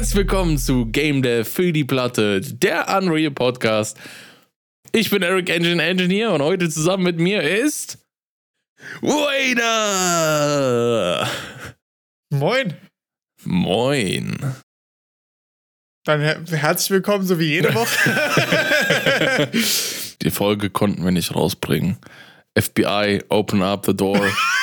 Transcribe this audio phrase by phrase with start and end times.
[0.00, 3.98] Herzlich willkommen zu Game Dev für die Platte, der Unreal Podcast.
[4.92, 7.98] Ich bin Eric Engine Engineer und heute zusammen mit mir ist
[9.02, 9.68] Wader.
[12.30, 12.72] Moin.
[13.44, 14.38] Moin.
[16.06, 19.50] Dann her herzlich willkommen, so wie jede Woche.
[20.22, 21.98] die Folge konnten wir nicht rausbringen.
[22.58, 24.26] FBI, open up the door.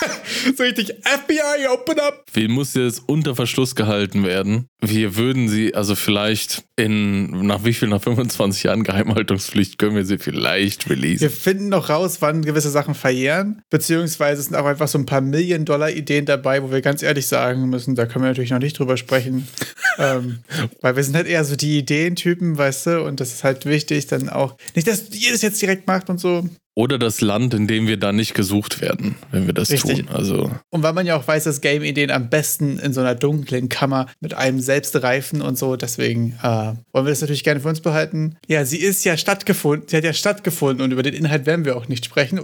[0.56, 2.24] so richtig, FBI, open up.
[2.32, 4.66] Wie muss jetzt unter Verschluss gehalten werden?
[4.80, 10.04] Wir würden sie, also vielleicht in, nach wie viel, nach 25 Jahren Geheimhaltungspflicht können wir
[10.04, 11.20] sie vielleicht releasen.
[11.20, 15.20] Wir finden noch raus, wann gewisse Sachen verjähren, beziehungsweise sind auch einfach so ein paar
[15.20, 18.96] Million-Dollar-Ideen dabei, wo wir ganz ehrlich sagen müssen, da können wir natürlich noch nicht drüber
[18.96, 19.46] sprechen.
[19.98, 20.38] ähm,
[20.80, 24.06] weil wir sind halt eher so die Ideentypen, weißt du, und das ist halt wichtig,
[24.06, 27.66] dann auch, nicht, dass ihr das jetzt direkt macht und so, oder das Land, in
[27.66, 30.06] dem wir dann nicht gesucht werden, wenn wir das Richtig.
[30.06, 30.08] tun.
[30.14, 30.50] Also.
[30.70, 34.06] Und weil man ja auch weiß, dass Game-Ideen am besten in so einer dunklen Kammer
[34.20, 37.80] mit einem selbst reifen und so, deswegen äh, wollen wir das natürlich gerne für uns
[37.80, 38.36] behalten.
[38.46, 41.76] Ja, sie ist ja stattgefunden, sie hat ja stattgefunden und über den Inhalt werden wir
[41.76, 42.40] auch nicht sprechen.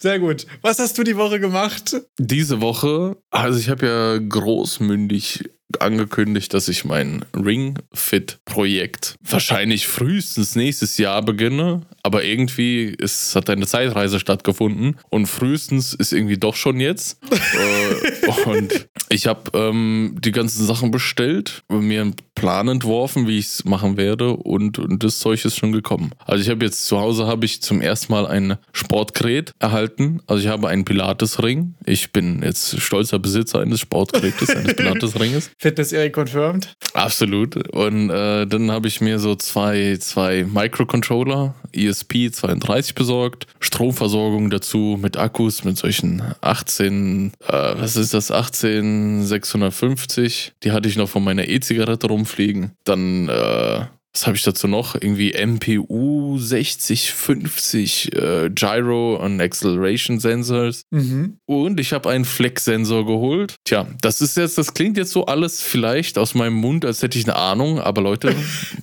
[0.00, 0.46] Sehr gut.
[0.62, 1.96] Was hast du die Woche gemacht?
[2.18, 5.44] Diese Woche, also ich habe ja großmündig
[5.78, 11.82] angekündigt, dass ich mein Ring Fit Projekt wahrscheinlich frühestens nächstes Jahr beginne.
[12.02, 17.20] Aber irgendwie ist, hat eine Zeitreise stattgefunden und frühestens ist irgendwie doch schon jetzt.
[17.58, 23.46] Äh, und ich habe ähm, die ganzen Sachen bestellt, mir einen Plan entworfen, wie ich
[23.46, 26.12] es machen werde und, und, das Zeug ist schon gekommen.
[26.24, 30.20] Also ich habe jetzt zu Hause habe ich zum ersten Mal ein Sportgerät erhalten.
[30.26, 31.74] Also ich habe einen Pilates-Ring.
[31.84, 35.50] Ich bin jetzt stolzer Besitzer eines Sportgerätes, eines Pilates-Ringes.
[35.58, 36.76] Fitness Area confirmed.
[36.94, 37.56] Absolut.
[37.72, 45.16] Und äh, dann habe ich mir so zwei, zwei Microcontroller, ESP32 besorgt, Stromversorgung dazu mit
[45.16, 50.52] Akkus, mit solchen 18, äh, was ist das, 18650.
[50.62, 52.72] Die hatte ich noch von meiner E-Zigarette rumfliegen.
[52.84, 54.94] Dann äh, was habe ich dazu noch?
[54.94, 60.82] Irgendwie MPU 6050 äh, Gyro und Acceleration Sensors.
[60.90, 61.38] Mhm.
[61.46, 63.56] Und ich habe einen Flex-Sensor geholt.
[63.64, 67.18] Tja, das ist jetzt, das klingt jetzt so alles vielleicht aus meinem Mund, als hätte
[67.18, 68.34] ich eine Ahnung, aber Leute,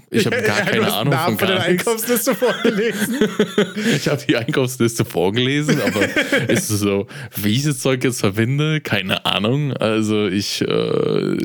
[0.10, 1.88] ich habe gar ja, keine Ahnung von gar nichts.
[1.88, 3.18] Einkaufsliste vorgelesen.
[3.96, 6.04] ich habe die Einkaufsliste vorgelesen, aber
[6.48, 9.74] ist es so, wie ich das Zeug jetzt verwende, keine Ahnung.
[9.74, 11.38] Also ich äh,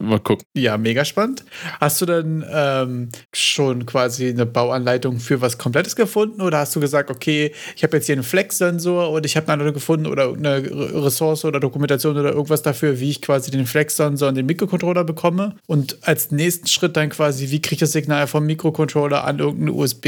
[0.00, 0.46] mal gucken.
[0.54, 1.44] Ja, mega spannend.
[1.80, 6.80] Hast du denn ähm, schon quasi eine Bauanleitung für was Komplettes gefunden oder hast du
[6.80, 10.34] gesagt, okay, ich habe jetzt hier einen Flex-Sensor und ich habe eine andere gefunden oder
[10.34, 10.62] eine
[11.02, 15.56] Ressource oder Dokumentation oder irgendwas dafür, wie ich quasi den Flex-Sensor und den Mikrocontroller bekomme
[15.66, 19.72] und als nächsten Schritt dann quasi, wie kriege ich das Signal vom Mikrocontroller an irgendeine
[19.72, 20.06] USB,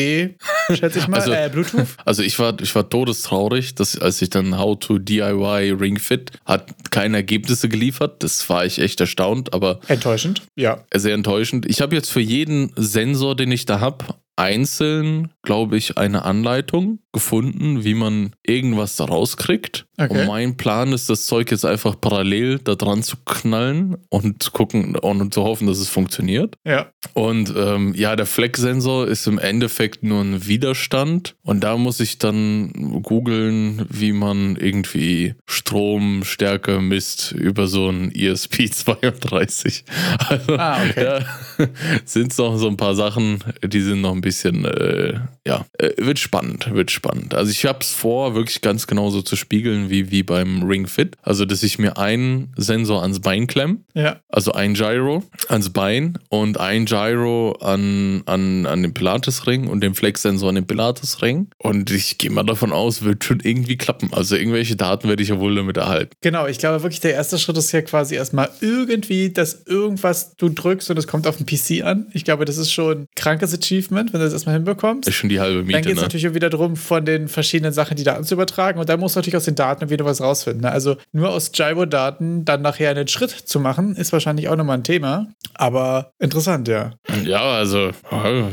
[0.75, 1.87] schätze ich mal, also, äh, Bluetooth?
[2.05, 6.33] Also ich war, ich war todestraurig, dass als ich dann How to DIY Ring Fit
[6.45, 10.85] hat keine Ergebnisse geliefert, das war ich echt erstaunt, aber enttäuschend, ja.
[10.95, 11.65] Sehr enttäuschend.
[11.67, 14.05] Ich habe jetzt für jeden Sensor Sensor, den ich da habe,
[14.37, 19.87] einzeln, glaube ich, eine Anleitung gefunden, wie man irgendwas da rauskriegt.
[19.97, 20.23] Okay.
[20.23, 24.51] Und mein Plan ist, das Zeug jetzt einfach parallel da dran zu knallen und zu
[24.51, 26.57] gucken und zu hoffen, dass es funktioniert.
[26.65, 26.89] Ja.
[27.13, 31.37] Und ähm, ja, der Flex-Sensor ist im Endeffekt nur ein Widerstand.
[31.43, 39.85] Und da muss ich dann googeln, wie man irgendwie Stromstärke misst über so ein ESP32.
[40.19, 41.05] Also, ah, okay.
[41.05, 41.67] Ja,
[42.05, 46.19] sind noch so ein paar Sachen, die sind noch ein bisschen, äh, ja, äh, wird
[46.19, 47.35] spannend, wird spannend.
[47.35, 50.87] Also ich habe es vor, wirklich ganz genau so zu spiegeln wie, wie beim Ring
[50.87, 51.17] Fit.
[51.23, 54.21] Also, dass ich mir einen Sensor ans Bein klemme, ja.
[54.29, 59.95] also ein Gyro ans Bein und ein Gyro an, an, an den Pilates-Ring und den
[59.95, 61.51] Flex-Sensor an den Pilates-Ring.
[61.59, 64.09] Und ich gehe mal davon aus, wird schon irgendwie klappen.
[64.13, 66.13] Also irgendwelche Daten werde ich ja wohl damit erhalten.
[66.23, 70.49] Genau, ich glaube wirklich, der erste Schritt ist ja quasi erstmal irgendwie, dass irgendwas du
[70.49, 72.07] drückst und es kommt auf den PC an.
[72.15, 75.09] Ich glaube, das ist schon ein krankes Achievement, wenn du das erstmal hinbekommst.
[75.09, 75.73] Ist schon die halbe Miete.
[75.73, 76.03] Dann geht es ne?
[76.03, 78.79] natürlich wieder darum, von den verschiedenen Sachen die Daten zu übertragen.
[78.79, 80.63] Und dann musst du natürlich aus den Daten wieder was rausfinden.
[80.63, 80.71] Ne?
[80.71, 84.85] Also nur aus Gyro-Daten dann nachher einen Schritt zu machen, ist wahrscheinlich auch nochmal ein
[84.85, 85.27] Thema.
[85.55, 86.93] Aber interessant, ja.
[87.25, 87.91] Ja, also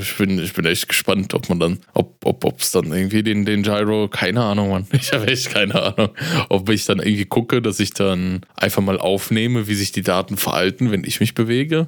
[0.02, 3.46] ich bin, ich bin echt gespannt, ob man dann, ob es ob, dann irgendwie den,
[3.46, 4.88] den Gyro, keine Ahnung, Mann.
[5.02, 6.10] Ich habe echt keine Ahnung.
[6.50, 10.38] Ob ich dann irgendwie gucke, dass ich dann einfach mal aufnehme, wie sich die Daten
[10.38, 11.88] verhalten, wenn ich mich bewege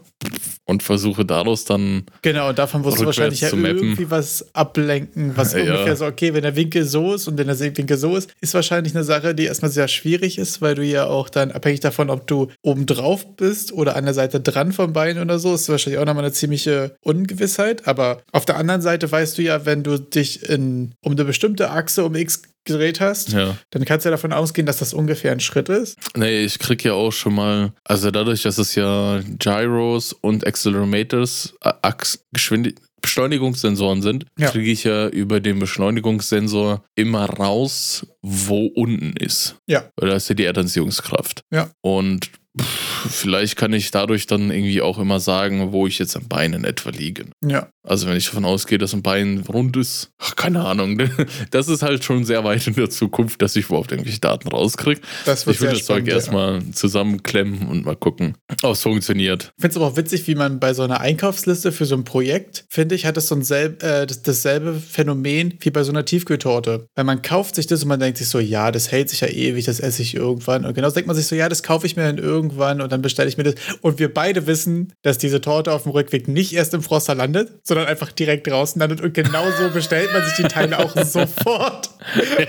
[0.65, 2.03] und versuche daraus dann.
[2.21, 5.59] Genau, davon wirst du wahrscheinlich ja irgendwie was ablenken, was Ja.
[5.61, 8.53] ungefähr so, okay, wenn der Winkel so ist und wenn der Winkel so ist, ist
[8.53, 12.09] wahrscheinlich eine Sache, die erstmal sehr schwierig ist, weil du ja auch dann abhängig davon,
[12.09, 15.69] ob du oben drauf bist oder an der Seite dran vom Bein oder so, ist
[15.69, 17.87] wahrscheinlich auch nochmal eine ziemliche Ungewissheit.
[17.87, 21.69] Aber auf der anderen Seite weißt du ja, wenn du dich in, um eine bestimmte
[21.71, 23.57] Achse um X gedreht hast, Ja.
[23.71, 25.97] dann kannst du ja davon ausgehen, dass das ungefähr ein Schritt ist.
[26.15, 31.53] Nee, ich krieg ja auch schon mal, also dadurch, dass es ja Gyros und Accelerometers,
[31.61, 34.49] Achs- Geschwindig Beschleunigungssensoren sind, Ja.
[34.49, 39.57] kriege ich ja über den Beschleunigungssensor immer raus, wo unten ist.
[39.67, 39.83] Ja.
[39.97, 41.43] Weil da ist ja die Erdanziehungskraft.
[41.51, 41.69] Ja.
[41.81, 46.27] Und pff, vielleicht kann ich dadurch dann irgendwie auch immer sagen, wo ich jetzt am
[46.27, 47.25] Bein in etwa liege.
[47.45, 47.69] Ja.
[47.85, 50.93] Also wenn ich davon ausgehe, dass ein Bein rund ist, ach, keine Ahnung.
[51.51, 55.01] Das ist halt schon sehr weit in der Zukunft, dass ich überhaupt irgendwelche Daten rauskriege.
[55.25, 56.15] Das wird Ich will sehr das Zeug ja.
[56.15, 59.53] erstmal zusammenklemmen und mal gucken, ob es funktioniert.
[59.57, 62.03] Ich finde es aber auch witzig, wie man bei so einer Einkaufsliste für so ein
[62.03, 65.91] Projekt, finde ich, hat es so ein selb, äh, das, dasselbe Phänomen wie bei so
[65.91, 66.87] einer Tiefkühltorte.
[66.95, 69.27] Weil man kauft sich das und man denkt sich so, ja, das hält sich ja
[69.27, 70.65] ewig, das esse ich irgendwann.
[70.65, 73.01] Und genauso denkt man sich so, ja, das kaufe ich mir dann irgendwann und dann
[73.01, 73.55] bestelle ich mir das.
[73.81, 77.51] Und wir beide wissen, dass diese Torte auf dem Rückweg nicht erst im Froster landet,
[77.63, 79.01] sondern einfach direkt draußen landet.
[79.01, 81.89] Und genauso bestellt man sich die Teile auch sofort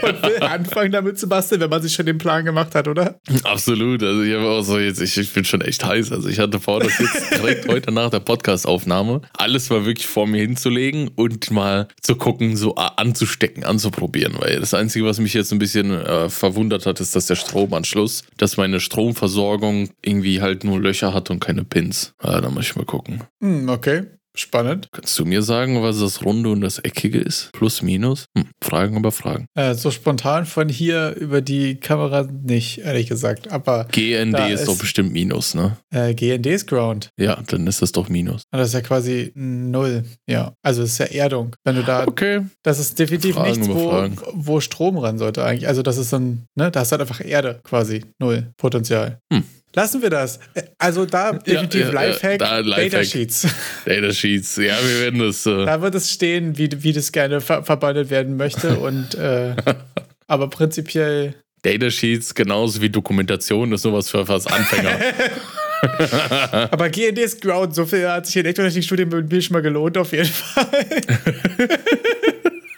[0.02, 3.20] und will anfangen damit zu basteln, wenn man sich schon den Plan gemacht hat, oder?
[3.44, 4.02] Absolut.
[4.02, 6.10] Also ich habe auch so jetzt, ich, ich bin schon echt heiß.
[6.12, 10.26] Also ich hatte vor, das jetzt direkt heute nach der Podcast-Aufnahme alles mal wirklich vor
[10.26, 14.34] mir hinzulegen und mal zu gucken, so a- anzustecken, anzuprobieren.
[14.38, 18.24] Weil das Einzige, was mich jetzt ein bisschen äh, verwundert hat, ist, dass der Stromanschluss,
[18.38, 22.14] dass meine Stromversorgung irgendwie halt nur Löcher hat und keine Pins.
[22.22, 23.22] Ja, da muss ich mal gucken.
[23.42, 24.04] Hm, okay.
[24.36, 24.88] Spannend.
[24.90, 27.50] Kannst du mir sagen, was das Runde und das Eckige ist?
[27.52, 28.24] Plus, minus?
[28.36, 29.46] Hm, Fragen über Fragen.
[29.54, 33.52] Äh, so spontan von hier über die Kamera nicht, ehrlich gesagt.
[33.52, 35.76] Aber GND ist ist- doch bestimmt Minus, ne?
[35.94, 37.10] äh, GND ist Ground.
[37.16, 38.42] Ja, dann ist das doch Minus.
[38.50, 40.02] Und Das ist ja quasi null.
[40.28, 40.52] Ja.
[40.64, 41.54] Also es ist ja Erdung.
[41.62, 42.40] Wenn du da, Okay.
[42.64, 45.68] das ist definitiv Fragen nichts, wo, wo Strom ran sollte eigentlich.
[45.68, 48.04] Also das ist dann, ne, da hast du halt einfach Erde quasi.
[48.18, 49.20] Null Potenzial.
[49.32, 49.44] Hm.
[49.74, 50.38] Lassen wir das.
[50.78, 52.90] Also da definitiv ja, ja, Lifehack, da Lifehack.
[52.92, 53.46] Datasheets.
[53.84, 54.56] Datasheets.
[54.56, 55.44] Ja, wir werden das.
[55.46, 58.78] Äh, Da wird es stehen, wie, wie das gerne ver verbandelt werden möchte.
[58.78, 59.56] Und äh,
[60.28, 64.98] aber prinzipiell Datasheets genauso wie Dokumentation ist sowas für was Anfänger.
[66.70, 69.98] Aber GND ist Ground, so viel hat sich in Elektrotechnikstudien mit mir schon mal gelohnt,
[69.98, 70.66] auf jeden Fall.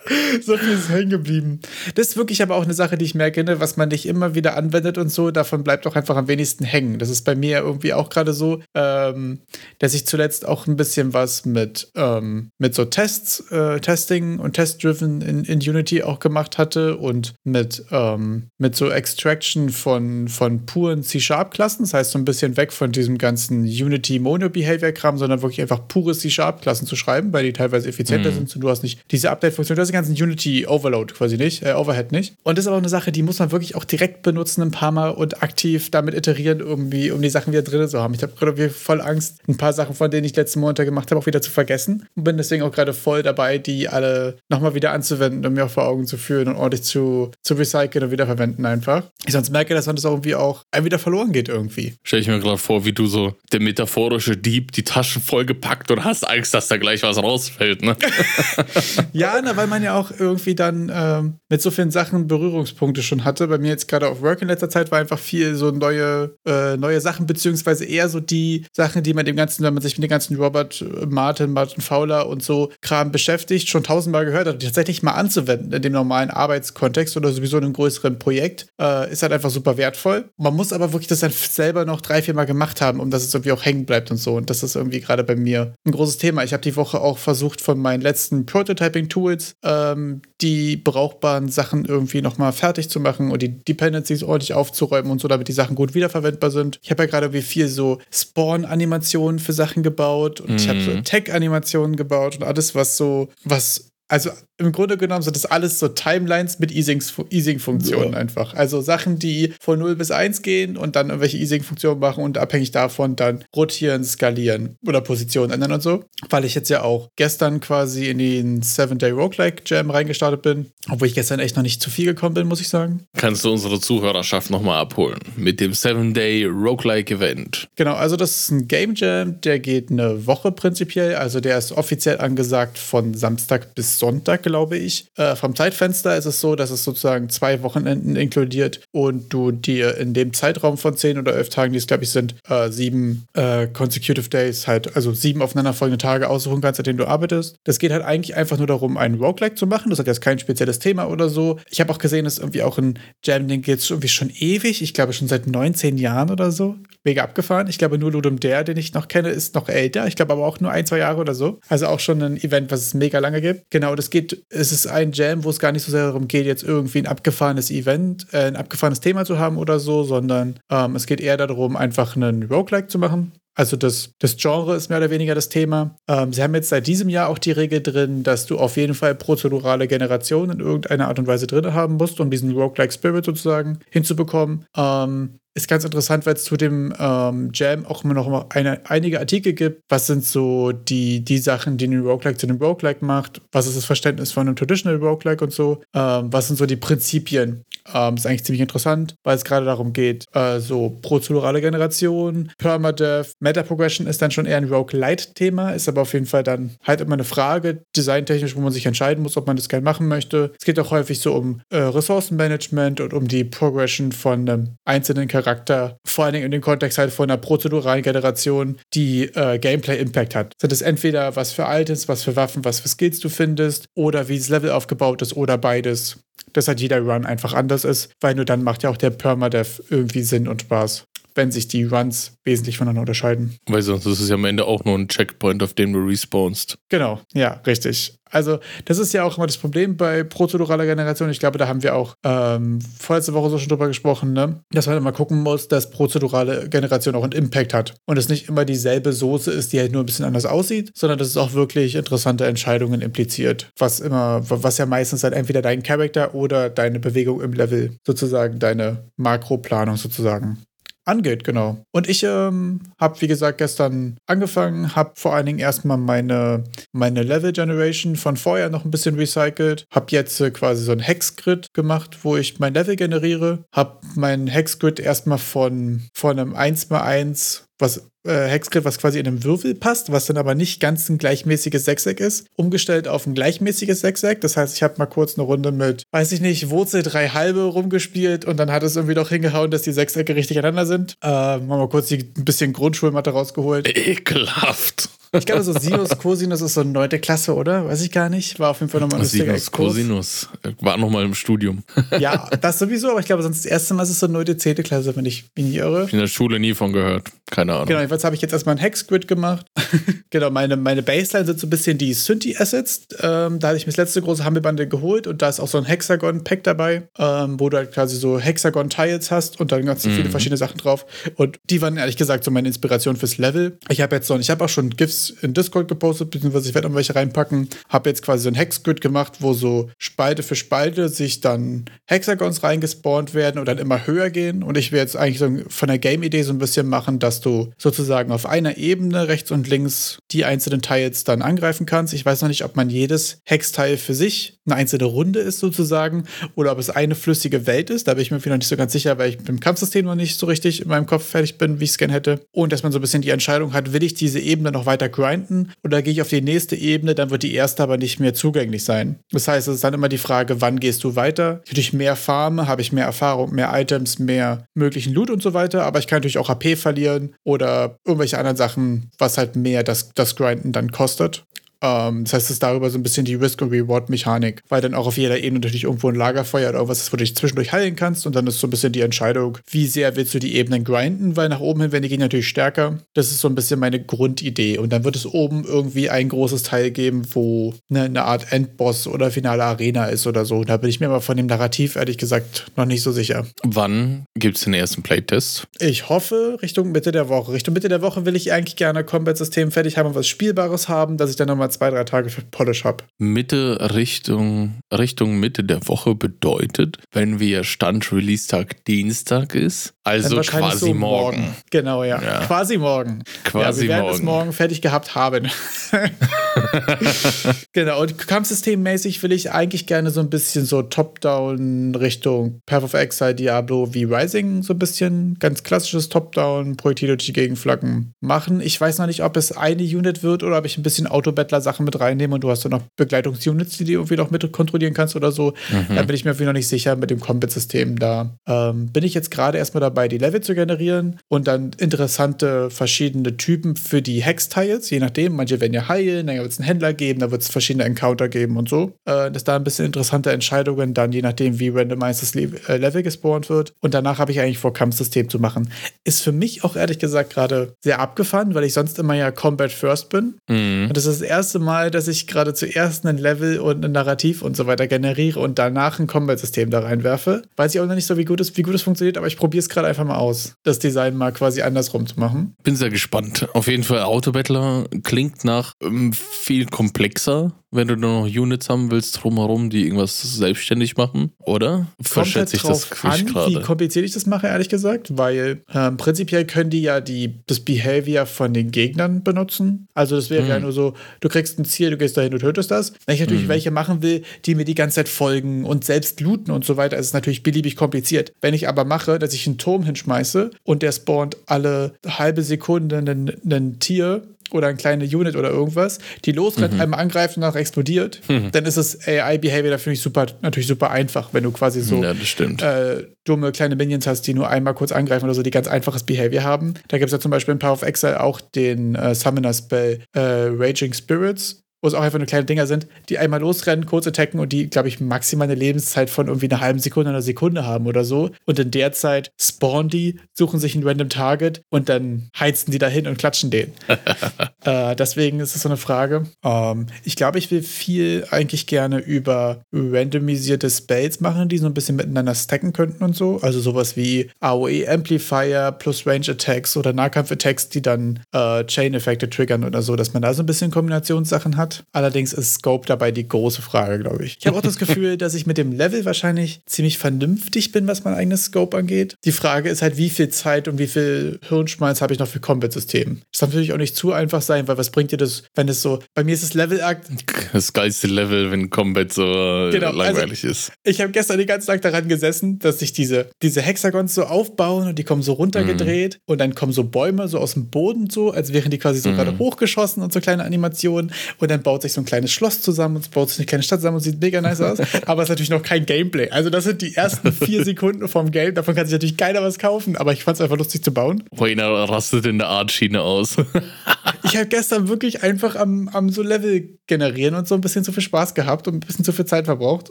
[0.44, 1.61] so viel ist hängen geblieben.
[1.94, 4.35] Das ist wirklich aber auch eine Sache, die ich merke, ne, was man nicht immer
[4.35, 6.99] wieder anwendet und so, davon bleibt auch einfach am wenigsten hängen.
[6.99, 9.41] Das ist bei mir irgendwie auch gerade so, ähm,
[9.79, 14.55] dass ich zuletzt auch ein bisschen was mit, ähm, mit so Tests, äh, Testing und
[14.55, 20.67] Test-Driven in, in Unity auch gemacht hatte und mit, ähm, mit so Extraction von, von
[20.67, 21.85] puren C-Sharp-Klassen.
[21.85, 26.87] Das heißt, so ein bisschen weg von diesem ganzen Unity-Mono-Behavior-Kram, sondern wirklich einfach pure C-Sharp-Klassen
[26.87, 29.93] zu schreiben, weil die teilweise effizienter sind und du hast nicht diese Update-Funktion, du hast
[29.96, 32.34] ganzen Unity-Overload quasi nicht, äh, Overhead nicht.
[32.43, 34.70] Und das ist aber auch eine Sache, die muss man wirklich auch direkt benutzen ein
[34.70, 38.14] paar Mal und aktiv damit iterieren, irgendwie, um die Sachen wieder drin zu haben.
[38.14, 41.20] Ich habe gerade voll Angst, ein paar Sachen, von denen ich letzten Monate gemacht habe,
[41.20, 44.93] auch wieder zu vergessen und bin deswegen auch gerade voll dabei, die alle nochmal wieder
[44.93, 48.64] anzuwenden und mir auch vor Augen zu führen und ordentlich zu, zu recyceln und wiederverwenden
[48.66, 49.04] einfach.
[49.26, 51.94] Ich sonst merke, dass man das auch irgendwie auch wieder verloren geht irgendwie.
[52.02, 56.04] Stell ich mir gerade vor, wie du so der metaphorische Dieb die Taschen vollgepackt und
[56.04, 57.96] hast Angst, dass da gleich was rausfällt, ne?
[59.12, 63.25] Ja, na, weil man ja auch irgendwie dann ähm, mit so vielen Sachen Berührungspunkte schon
[63.25, 63.49] hatte.
[63.49, 66.77] Bei mir jetzt gerade auf Work in letzter Zeit war einfach viel so neue, äh,
[66.77, 70.05] neue Sachen, beziehungsweise eher so die Sachen, die man dem ganzen, wenn man sich mit
[70.05, 74.62] dem ganzen Robert äh, Martin, Martin Fowler und so Kram beschäftigt, schon tausendmal gehört hat,
[74.62, 79.22] tatsächlich mal anzuwenden in dem normalen Arbeitskontext oder sowieso in einem größeren Projekt, äh, ist
[79.22, 80.29] halt einfach super wertvoll.
[80.37, 83.22] Man muss aber wirklich das dann selber noch drei, vier Mal gemacht haben, um dass
[83.22, 84.34] es irgendwie auch hängen bleibt und so.
[84.34, 86.44] Und das ist irgendwie gerade bei mir ein großes Thema.
[86.44, 92.23] Ich habe die Woche auch versucht, von meinen letzten Prototyping-Tools ähm, die brauchbaren Sachen irgendwie
[92.23, 95.95] nochmal fertig zu machen und die Dependencies ordentlich aufzuräumen und so, damit die Sachen gut
[95.95, 96.79] wiederverwendbar sind.
[96.83, 100.91] Ich habe ja gerade wie viel so Spawn-Animationen für Sachen gebaut und ich habe so
[100.91, 101.05] Mhm.
[101.05, 105.89] Tech-Animationen gebaut und alles, was so, was also im Grunde genommen sind das alles so
[105.89, 108.19] Timelines mit Easing-Funktionen Ja.
[108.19, 108.55] einfach.
[108.55, 112.70] Also Sachen, die von 0 bis 1 gehen und dann irgendwelche Easing-Funktionen machen und abhängig
[112.70, 116.05] davon dann rotieren, skalieren oder Positionen ändern und so.
[116.31, 120.67] Weil ich jetzt ja auch gestern quasi in den 7-Day Roguelike Jam reingestartet bin.
[120.89, 123.03] Obwohl ich gestern echt noch nicht zu viel gekommen bin, muss ich sagen.
[123.17, 127.69] Kannst du unsere Zuhörerschaft nochmal abholen mit dem 7-Day Roguelike Event.
[127.77, 131.15] Genau, also das ist ein Game Jam, der geht eine Woche prinzipiell.
[131.17, 135.06] Also der ist offiziell angesagt von Samstag bis Sonntag glaube ich.
[135.17, 139.96] Äh, vom Zeitfenster ist es so, dass es sozusagen zwei Wochenenden inkludiert und du dir
[139.96, 143.26] in dem Zeitraum von zehn oder elf Tagen, die es glaube ich sind, äh, sieben
[143.34, 147.56] äh, consecutive Days halt, also sieben aufeinanderfolgende Tage aussuchen kannst, an denen du arbeitest.
[147.65, 149.91] Das geht halt eigentlich einfach nur darum, einen Roguelike zu machen.
[149.91, 151.58] Das hat jetzt kein spezielles Thema oder so.
[151.69, 154.81] Ich habe auch gesehen, dass irgendwie auch ein Jam, den geht es irgendwie schon ewig.
[154.81, 156.76] Ich glaube schon seit 19 Jahren oder so.
[157.03, 157.69] Mega abgefahren.
[157.69, 160.06] Ich glaube nur Ludum Der, den ich noch kenne, ist noch älter.
[160.06, 161.58] Ich glaube aber auch nur ein, zwei Jahre oder so.
[161.69, 163.70] Also auch schon ein Event, was es mega lange gibt.
[163.70, 166.46] Genau, das geht, es ist ein Jam, wo es gar nicht so sehr darum geht,
[166.46, 170.96] jetzt irgendwie ein abgefahrenes Event, äh, ein abgefahrenes Thema zu haben oder so, sondern ähm,
[170.96, 173.32] es geht eher darum, einfach einen Roguelike zu machen.
[173.56, 175.96] Also das, das Genre ist mehr oder weniger das Thema.
[176.06, 178.94] Ähm, sie haben jetzt seit diesem Jahr auch die Regel drin, dass du auf jeden
[178.94, 183.25] Fall prozedurale Generationen in irgendeiner Art und Weise drin haben musst, um diesen Roguelike Spirit
[183.25, 184.67] sozusagen hinzubekommen.
[184.77, 189.20] Ähm, ist ganz interessant, weil es zu dem ähm, Jam auch immer noch eine, einige
[189.20, 189.81] Artikel gibt.
[189.89, 193.41] Was sind so die, die Sachen, die einen Roguelike zu einem Roguelike macht?
[193.53, 195.81] Was ist das Verständnis von einem Traditional Roguelike und so?
[195.94, 197.65] Ähm, was sind so die Prinzipien?
[197.94, 203.32] Ähm, ist eigentlich ziemlich interessant, weil es gerade darum geht, äh, so prozedurale Generation, Permadeath,
[203.46, 207.15] Meta-Progression ist dann schon eher ein Roguelite-Thema, ist aber auf jeden Fall dann halt immer
[207.15, 210.53] eine Frage, designtechnisch, wo man sich entscheiden muss, ob man das gerne machen möchte.
[210.58, 215.29] Es geht auch häufig so um äh, Ressourcenmanagement und um die Progression von einem einzelnen
[215.29, 220.34] Charakter vor allen Dingen in dem Kontext halt von einer prozeduralen Generation, die äh, Gameplay-Impact
[220.34, 220.53] hat.
[220.60, 224.29] Sind es entweder was für Altes, was für Waffen, was für Skills du findest, oder
[224.29, 226.19] wie das Level aufgebaut ist, oder beides.
[226.53, 229.82] Dass halt jeder Run einfach anders ist, weil nur dann macht ja auch der Permadeath
[229.91, 231.05] irgendwie Sinn und Spaß
[231.36, 233.56] wenn sich die Runs wesentlich voneinander unterscheiden.
[233.66, 236.78] Weil sonst ist es ja am Ende auch nur ein Checkpoint, auf dem du respawnst.
[236.88, 238.19] Genau, ja, richtig.
[238.31, 241.31] Also, das ist ja auch immer das Problem bei prozeduraler Generation.
[241.31, 244.60] Ich glaube, da haben wir auch ähm, vorletzte Woche so schon drüber gesprochen, ne?
[244.70, 247.94] dass man halt immer gucken muss, dass prozedurale Generation auch einen Impact hat.
[248.05, 251.19] Und es nicht immer dieselbe Soße ist, die halt nur ein bisschen anders aussieht, sondern
[251.19, 253.70] dass es auch wirklich interessante Entscheidungen impliziert.
[253.78, 258.58] Was immer, was ja meistens halt entweder dein Charakter oder deine Bewegung im Level sozusagen,
[258.58, 260.58] deine Makroplanung sozusagen
[261.06, 261.79] angeht, genau.
[261.93, 267.22] Und ich ähm, habe, wie gesagt, gestern angefangen, habe vor allen Dingen erstmal meine, meine
[267.22, 271.72] Level Generation von vorher noch ein bisschen recycelt, habe jetzt äh, quasi so ein Hexgrid
[271.72, 278.09] gemacht, wo ich mein Level generiere, habe mein Hexgrid erstmal von, von einem 1x1 was
[278.27, 281.85] äh, Hexgrid, was quasi in einem Würfel passt, was dann aber nicht ganz ein gleichmäßiges
[281.85, 284.41] Sechseck ist, umgestellt auf ein gleichmäßiges Sechseck.
[284.41, 287.65] Das heißt, ich habe mal kurz eine Runde mit, weiß ich nicht, Wurzel drei halbe
[287.65, 291.17] rumgespielt und dann hat es irgendwie doch hingehauen, dass die Sechsecke richtig aneinander sind.
[291.23, 293.89] Äh, haben wir kurz die, ein bisschen Grundschulmatte rausgeholt.
[293.97, 295.11] Ekelhaft.
[295.33, 297.87] Ich glaube, so Sinus, Cosinus ist so eine neunte Klasse, oder?
[297.87, 298.59] Weiß ich gar nicht.
[298.59, 300.49] War auf jeden Fall nochmal ein Sinus, Cosinus.
[300.81, 301.83] War nochmal im Studium.
[302.19, 304.56] Ja, das sowieso, aber ich glaube, sonst das erste Mal ist es so eine neunte,
[304.56, 306.09] zehnte Klasse, wenn ich mich nicht irre.
[306.11, 307.29] In der Schule nie von gehört.
[307.51, 307.87] Keine Ahnung.
[307.87, 309.67] Genau, jedenfalls habe ich jetzt erstmal ein Hexgrid gemacht.
[310.31, 313.09] genau, meine, meine Baseline sind so ein bisschen die Synthi-Assets.
[313.21, 315.79] Ähm, da hatte ich mir das letzte große Hammelbande geholt und da ist auch so
[315.79, 320.13] ein Hexagon-Pack dabei, ähm, wo du halt quasi so Hexagon-Tiles hast und dann ganz mhm.
[320.13, 321.06] viele verschiedene Sachen drauf.
[321.35, 323.79] Und die waren ehrlich gesagt so meine Inspiration fürs Level.
[323.89, 326.89] Ich habe jetzt so, ich habe auch schon GIFs in Discord gepostet, beziehungsweise ich werde
[326.89, 327.69] noch welche reinpacken.
[327.89, 332.63] Habe jetzt quasi so ein Hexgrid gemacht, wo so Spalte für Spalte sich dann Hexagons
[332.63, 334.63] reingespawnt werden und dann immer höher gehen.
[334.63, 337.70] Und ich will jetzt eigentlich so von der Game-Idee so ein bisschen machen, dass du
[337.79, 342.15] sozusagen auf einer Ebene rechts und links die einzelnen Tiles dann angreifen kannst.
[342.15, 346.25] Ich weiß noch nicht, ob man jedes Hexteil für sich eine einzelne Runde ist sozusagen
[346.55, 348.08] oder ob es eine flüssige Welt ist.
[348.08, 350.15] Da bin ich mir noch nicht so ganz sicher, weil ich mit dem Kampfsystem noch
[350.15, 352.41] nicht so richtig in meinem Kopf fertig bin, wie ich es gerne hätte.
[352.53, 355.06] Und dass man so ein bisschen die Entscheidung hat, will ich diese Ebene noch weiter
[355.08, 358.34] grinden oder gehe ich auf die nächste Ebene, dann wird die erste aber nicht mehr
[358.34, 359.19] zugänglich sein.
[359.31, 361.63] Das heißt, es ist dann immer die Frage, wann gehst du weiter?
[361.67, 365.84] Natürlich mehr Farme, habe ich mehr Erfahrung, mehr Items, mehr möglichen Loot und so weiter,
[365.84, 370.10] aber ich kann natürlich auch HP verlieren oder irgendwelche anderen Sachen, was halt mehr das,
[370.15, 371.44] das Grinden dann kostet.
[371.83, 374.95] Ähm, das heißt, es ist darüber so ein bisschen die Risk- und Reward-Mechanik, weil dann
[374.95, 377.73] auch auf jeder Ebene natürlich irgendwo ein Lagerfeuer oder irgendwas ist, wo du dich zwischendurch
[377.73, 380.56] heilen kannst und dann ist so ein bisschen die Entscheidung, wie sehr willst du die
[380.56, 382.99] Ebenen grinden, weil nach oben hin werden die Gegner natürlich stärker.
[383.15, 386.63] Das ist so ein bisschen meine Grundidee und dann wird es oben irgendwie ein großes
[386.63, 390.65] Teil geben, wo eine, eine Art Endboss oder finale Arena ist oder so.
[390.65, 393.47] Da bin ich mir aber von dem Narrativ ehrlich gesagt noch nicht so sicher.
[393.63, 395.67] Wann gibt es den ersten Playtest?
[395.79, 397.53] Ich hoffe Richtung Mitte der Woche.
[397.53, 401.17] Richtung Mitte der Woche will ich eigentlich gerne Combat-System fertig haben und was Spielbares haben,
[401.17, 403.05] dass ich dann nochmal mal zwei, drei Tage für Polish habe.
[403.19, 410.79] Mitte Richtung, Richtung Mitte der Woche bedeutet, wenn wir Stand Release-Tag Dienstag ist, Also quasi
[410.79, 411.41] so morgen.
[411.41, 411.56] morgen.
[411.70, 412.22] Genau, ja.
[412.22, 412.46] ja.
[412.46, 413.25] Quasi morgen.
[413.43, 414.15] Quasi ja, wir werden morgen.
[414.15, 415.48] es morgen fertig gehabt haben.
[417.72, 422.94] genau, und kampfsystemmäßig will ich eigentlich gerne so ein bisschen so Top-Down Richtung Path of
[422.94, 428.60] Exile, Diablo wie Rising, so ein bisschen ganz klassisches Top-Down, Projektile durch die Gegenflaggen machen.
[428.60, 431.84] Ich weiß noch nicht, ob es eine Unit wird oder ob ich ein bisschen Autobattler-Sachen
[431.84, 435.17] mit reinnehme und du hast dann noch Begleitungsunits, die du irgendwie noch mit kontrollieren kannst
[435.17, 435.55] oder so.
[435.70, 435.96] Mhm.
[435.96, 437.98] Da bin ich mir irgendwie noch nicht sicher mit dem Combat-System.
[437.98, 442.70] Da ähm, bin ich jetzt gerade erstmal dabei, die Level zu generieren und dann interessante
[442.70, 445.34] verschiedene Typen für die Hex-Tiles, je nachdem.
[445.34, 448.29] Manche werden ja heilen, dann wird es einen Händler geben, da wird es verschiedene Encounter
[448.29, 448.93] geben und so.
[449.05, 452.76] Äh, dass da ein bisschen interessante Entscheidungen dann, je nachdem, wie randomized das Le äh,
[452.76, 453.72] Level gespawnt wird.
[453.81, 455.70] Und danach habe ich eigentlich vor, Kampfsystem zu machen.
[456.05, 459.72] Ist für mich auch ehrlich gesagt gerade sehr abgefahren, weil ich sonst immer ja Combat
[459.72, 460.34] First bin.
[460.48, 460.86] Mhm.
[460.88, 464.43] Und das ist das erste Mal, dass ich gerade zuerst ein Level und ein Narrativ
[464.43, 467.43] und so weiter generiere und danach ein Combat-System da reinwerfe.
[467.56, 469.36] Weiß ich auch noch nicht so, wie gut es, wie gut es funktioniert, aber ich
[469.36, 472.55] probiere es gerade einfach mal aus, das Design mal quasi andersrum zu machen.
[472.62, 473.48] Bin sehr gespannt.
[473.55, 478.91] Auf jeden Fall Autobattler klingt nach ähm, viel komplexer wenn du nur noch Units haben
[478.91, 481.87] willst drumherum, die irgendwas selbstständig machen, oder?
[482.01, 483.51] Verschätze ich das an, grade?
[483.51, 487.61] wie kompliziert ich das mache, ehrlich gesagt, weil ähm, prinzipiell können die ja die, das
[487.61, 489.89] Behavior von den Gegnern benutzen.
[489.94, 490.49] Also das wäre mhm.
[490.49, 492.93] ja nur so, du kriegst ein Ziel, du gehst dahin, du tötest das.
[493.06, 493.49] Wenn ich natürlich mhm.
[493.49, 496.96] welche machen will, die mir die ganze Zeit folgen und selbst looten und so weiter,
[496.96, 498.32] ist es natürlich beliebig kompliziert.
[498.41, 502.99] Wenn ich aber mache, dass ich einen Turm hinschmeiße und der spawnt alle halbe Sekunde
[502.99, 506.81] ein Tier, oder eine kleine Unit oder irgendwas, die losrennt, mhm.
[506.81, 508.50] einmal angreift und danach explodiert, mhm.
[508.53, 512.12] dann ist das AI-Behavior dafür nicht super, natürlich super einfach, wenn du quasi so ja,
[512.12, 516.05] äh, dumme kleine Minions hast, die nur einmal kurz angreifen oder so, die ganz einfaches
[516.05, 516.74] Behavior haben.
[516.88, 520.20] Da gibt es ja zum Beispiel in Power of Exile auch den äh, Summoner-Spell äh,
[520.20, 524.40] Raging Spirits wo es auch einfach nur kleine Dinger sind, die einmal losrennen, kurz attacken
[524.40, 527.87] und die, glaube ich, maximal eine Lebenszeit von irgendwie einer halben Sekunde, einer Sekunde haben
[527.87, 528.31] oder so.
[528.44, 532.78] Und in der Zeit spawnen die, suchen sich ein random Target und dann heizen die
[532.78, 533.70] dahin und klatschen den.
[534.64, 536.24] äh, deswegen ist es so eine Frage.
[536.42, 541.74] Ähm, ich glaube, ich will viel eigentlich gerne über randomisierte Spells machen, die so ein
[541.74, 543.38] bisschen miteinander stacken könnten und so.
[543.42, 549.31] Also sowas wie AOE Amplifier plus Range Attacks oder Nahkampf Attacks, die dann äh, Chain-Effekte
[549.31, 551.76] triggern oder so, dass man da so ein bisschen Kombinationssachen hat.
[551.92, 554.37] Allerdings ist Scope dabei die große Frage, glaube ich.
[554.40, 558.05] Ich habe auch das Gefühl, dass ich mit dem Level wahrscheinlich ziemlich vernünftig bin, was
[558.05, 559.16] mein eigenes Scope angeht.
[559.25, 562.40] Die Frage ist halt, wie viel Zeit und wie viel Hirnschmalz habe ich noch für
[562.40, 563.21] Combat-System.
[563.33, 565.83] Das darf natürlich auch nicht zu einfach sein, weil was bringt dir das, wenn es
[565.83, 567.09] so, bei mir ist es Level-Akt.
[567.53, 570.73] Das geilste Level, wenn Combat so äh, genau, also langweilig also, ist.
[570.85, 574.88] Ich habe gestern den ganzen Tag daran gesessen, dass sich diese, diese Hexagons so aufbauen
[574.88, 576.33] und die kommen so runtergedreht mhm.
[576.33, 579.11] und dann kommen so Bäume so aus dem Boden so, als wären die quasi so
[579.11, 579.16] mhm.
[579.16, 582.94] gerade hochgeschossen und so kleine Animationen und dann baut sich so ein kleines Schloss zusammen
[582.94, 584.79] und baut sich eine kleine Stadt zusammen und sieht mega nice aus.
[585.07, 586.31] aber es ist natürlich noch kein Gameplay.
[586.31, 588.55] Also, das sind die ersten vier Sekunden vom Game.
[588.55, 591.25] Davon kann sich natürlich keiner was kaufen, aber ich fand es einfach lustig zu bauen.
[591.33, 593.35] Wayne rastet in der Art-Schiene aus.
[594.23, 597.93] ich habe gestern wirklich einfach am, am so Level generieren und so ein bisschen zu
[597.93, 599.90] viel Spaß gehabt und ein bisschen zu viel Zeit verbraucht.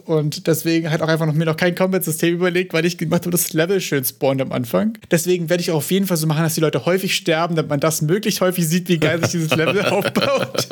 [0.00, 3.32] Und deswegen halt auch einfach noch, mir noch kein Combat-System überlegt, weil ich gemacht habe,
[3.32, 4.96] das Level schön spawnt am Anfang.
[5.10, 7.68] Deswegen werde ich auch auf jeden Fall so machen, dass die Leute häufig sterben, damit
[7.68, 10.68] man das möglichst häufig sieht, wie geil sich dieses Level aufbaut.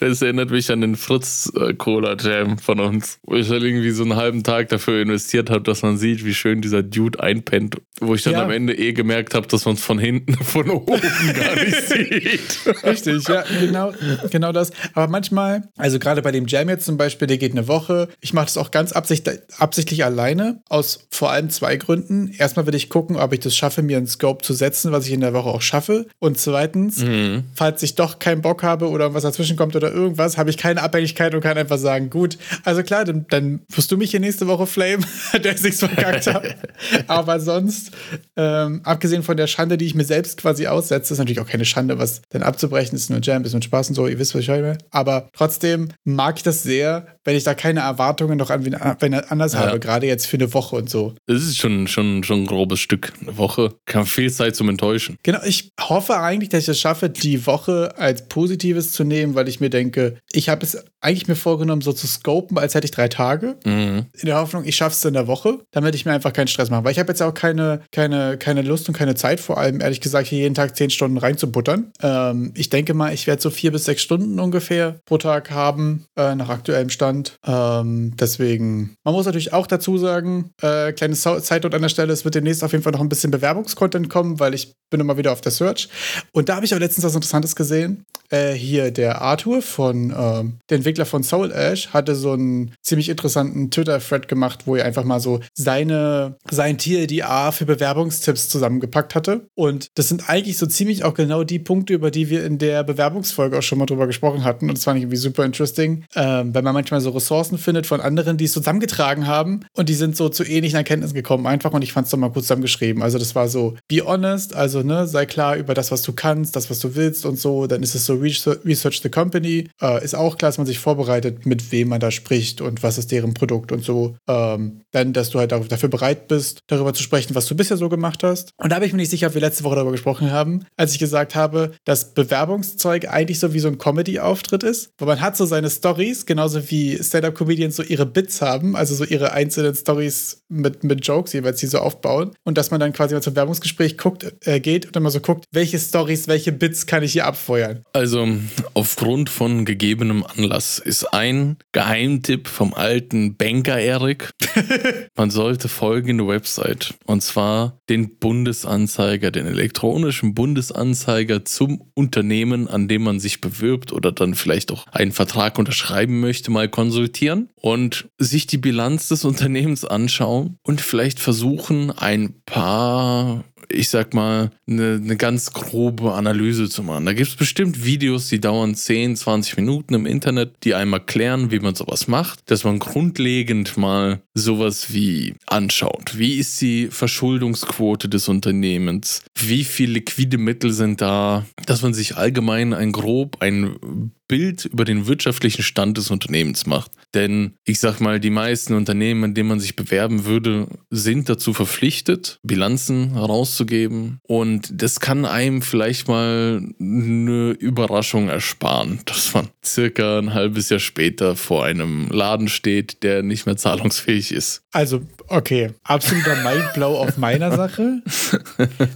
[0.00, 4.02] Das erinnert mich an den Fritz Cola Jam von uns, wo ich halt irgendwie so
[4.02, 7.76] einen halben Tag dafür investiert habe, dass man sieht, wie schön dieser Dude einpennt.
[8.00, 8.44] Wo ich dann ja.
[8.44, 11.00] am Ende eh gemerkt habe, dass man es von hinten, von oben
[11.34, 12.84] gar nicht sieht.
[12.84, 13.92] Richtig, ja, genau,
[14.30, 14.70] genau das.
[14.94, 18.08] Aber manchmal, also gerade bei dem Jam jetzt zum Beispiel, der geht eine Woche.
[18.20, 22.32] Ich mache das auch ganz absichtlich, absichtlich alleine, aus vor allem zwei Gründen.
[22.36, 25.12] Erstmal will ich gucken, ob ich das schaffe, mir einen Scope zu setzen, was ich
[25.12, 26.06] in der Woche auch schaffe.
[26.18, 27.44] Und zweitens, mhm.
[27.54, 30.82] falls ich doch keinen Bock habe oder was dazwischen kommt oder irgendwas, habe ich keine
[30.82, 34.46] Abhängigkeit und kann einfach sagen, gut, also klar, dann, dann wirst du mich hier nächste
[34.46, 36.54] Woche flamen, der ich nichts verkackt habe.
[37.06, 37.92] Aber sonst,
[38.36, 41.64] ähm, abgesehen von der Schande, die ich mir selbst quasi aussetze, ist natürlich auch keine
[41.64, 44.42] Schande, was dann abzubrechen ist, nur Jam, ist nur Spaß und so, ihr wisst, was
[44.42, 44.76] ich meine.
[44.90, 49.52] Aber trotzdem mag ich das sehr, wenn ich da keine Erwartungen noch an wenn anders
[49.52, 49.58] ja.
[49.58, 51.14] habe, gerade jetzt für eine Woche und so.
[51.26, 53.12] Das ist schon, schon, schon ein grobes Stück.
[53.20, 55.18] Eine Woche kann viel Zeit zum Enttäuschen.
[55.22, 59.46] Genau, ich hoffe eigentlich, dass ich es schaffe, die Woche als Positives zu nehmen, weil
[59.46, 62.90] ich mir denke, ich habe es eigentlich mir vorgenommen, so zu scopen, als hätte ich
[62.92, 63.56] drei Tage.
[63.64, 64.06] Mhm.
[64.14, 66.70] In der Hoffnung, ich schaffe es in der Woche, damit ich mir einfach keinen Stress
[66.70, 66.84] mache.
[66.84, 70.00] Weil ich habe jetzt auch keine, keine, keine Lust und keine Zeit, vor allem ehrlich
[70.00, 71.92] gesagt, hier jeden Tag zehn Stunden reinzubuttern.
[72.02, 76.06] Ähm, ich denke mal, ich werde so vier bis sechs Stunden ungefähr pro Tag haben,
[76.16, 77.38] äh, nach aktuellem Stand interessant.
[77.46, 82.24] Ähm, deswegen, man muss natürlich auch dazu sagen, äh, kleine Zeitnote an der Stelle, es
[82.24, 85.32] wird demnächst auf jeden Fall noch ein bisschen Bewerbungskontent kommen, weil ich bin immer wieder
[85.32, 85.88] auf der Search.
[86.32, 88.04] Und da habe ich auch letztens was Interessantes gesehen.
[88.30, 93.08] Äh, hier der Arthur von, äh, der Entwickler von Soul Ash, hatte so einen ziemlich
[93.08, 99.46] interessanten Twitter-Thread gemacht, wo er einfach mal so seine, sein TLDA für Bewerbungstipps zusammengepackt hatte.
[99.54, 102.84] Und das sind eigentlich so ziemlich auch genau die Punkte, über die wir in der
[102.84, 104.68] Bewerbungsfolge auch schon mal drüber gesprochen hatten.
[104.68, 108.00] Und das fand ich irgendwie super interesting, ähm, weil man manchmal so Ressourcen findet von
[108.00, 111.72] anderen, die es zusammengetragen haben und die sind so zu ähnlichen Erkenntnissen gekommen, einfach.
[111.72, 113.02] Und ich fand es doch mal kurz zusammengeschrieben.
[113.02, 116.56] Also, das war so, be honest, also, ne, sei klar über das, was du kannst,
[116.56, 117.66] das, was du willst und so.
[117.66, 119.68] Dann ist es so, Research the Company.
[119.80, 122.98] Äh, ist auch klar, dass man sich vorbereitet, mit wem man da spricht und was
[122.98, 124.16] ist deren Produkt und so.
[124.28, 127.88] Ähm, dann, dass du halt dafür bereit bist, darüber zu sprechen, was du bisher so
[127.88, 128.52] gemacht hast.
[128.56, 130.92] Und da habe ich mir nicht sicher, ob wir letzte Woche darüber gesprochen haben, als
[130.92, 134.90] ich gesagt habe, dass Bewerbungszeug eigentlich so wie so ein Comedy-Auftritt ist.
[134.98, 139.04] Weil man hat so seine Stories, genauso wie Stand-Up-Comedians so ihre Bits haben, also so
[139.04, 142.32] ihre einzelnen Stories mit, mit Jokes jeweils, die so aufbauen.
[142.44, 145.20] Und dass man dann quasi mal zum Werbungsgespräch guckt, äh, geht und dann mal so
[145.20, 147.84] guckt, welche Stories, welche Bits kann ich hier abfeuern.
[147.92, 148.26] Also
[148.74, 154.30] aufgrund von gegebenem Anlass ist ein Geheimtipp vom alten Banker Erik.
[155.16, 163.02] man sollte folgende Website und zwar den Bundesanzeiger, den elektronischen Bundesanzeiger zum Unternehmen, an dem
[163.02, 168.46] man sich bewirbt oder dann vielleicht auch einen Vertrag unterschreiben möchte, mal konsultieren und sich
[168.46, 175.16] die Bilanz des Unternehmens anschauen und vielleicht versuchen, ein paar ich sag mal, eine, eine
[175.16, 177.06] ganz grobe Analyse zu machen.
[177.06, 181.50] Da gibt es bestimmt Videos, die dauern 10, 20 Minuten im Internet, die einmal klären,
[181.50, 186.18] wie man sowas macht, dass man grundlegend mal sowas wie anschaut.
[186.18, 189.22] Wie ist die Verschuldungsquote des Unternehmens?
[189.36, 191.44] Wie viele liquide Mittel sind da?
[191.66, 196.92] Dass man sich allgemein ein grob, ein Bild über den wirtschaftlichen Stand des Unternehmens macht.
[197.14, 201.54] Denn ich sag mal, die meisten Unternehmen, in denen man sich bewerben würde, sind dazu
[201.54, 203.16] verpflichtet, Bilanzen
[203.48, 204.20] herauszugeben.
[204.26, 210.80] Und das kann einem vielleicht mal eine Überraschung ersparen, dass man circa ein halbes Jahr
[210.80, 214.62] später vor einem Laden steht, der nicht mehr zahlungsfähig ist.
[214.72, 218.02] Also, okay, absoluter Mindblow auf meiner Sache.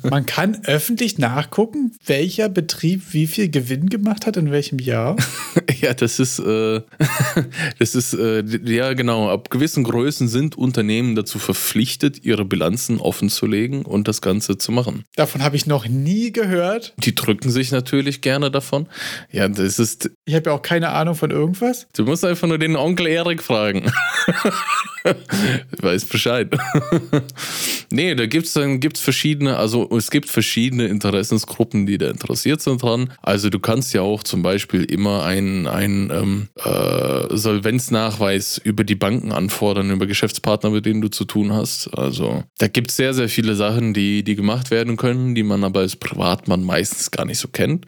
[0.03, 5.17] Man kann öffentlich nachgucken, welcher Betrieb wie viel Gewinn gemacht hat in welchem Jahr.
[5.81, 6.81] ja, das ist, äh,
[7.79, 13.85] das ist, äh, ja genau, ab gewissen Größen sind Unternehmen dazu verpflichtet, ihre Bilanzen offenzulegen
[13.85, 15.05] und das Ganze zu machen.
[15.17, 16.95] Davon habe ich noch nie gehört.
[16.99, 18.89] Die drücken sich natürlich gerne davon.
[19.31, 20.11] Ja, das ist.
[20.25, 21.87] Ich habe ja auch keine Ahnung von irgendwas.
[21.95, 23.91] Du musst einfach nur den Onkel Erik fragen.
[25.81, 26.49] weiß Bescheid.
[27.91, 32.61] nee, da gibt es dann gibt's verschiedene, also es gibt verschiedene Interessensgruppen, die da interessiert
[32.61, 33.13] sind dran.
[33.23, 35.67] Also du kannst ja auch zum Beispiel immer einen,
[36.11, 41.89] ähm, äh, Solvenznachweis über die Banken anfordern, über Geschäftspartner, mit denen du zu tun hast.
[41.89, 45.65] Also da gibt es sehr, sehr viele Sachen, die, die gemacht werden können, die man
[45.65, 47.87] aber als Privatmann meistens gar nicht so kennt.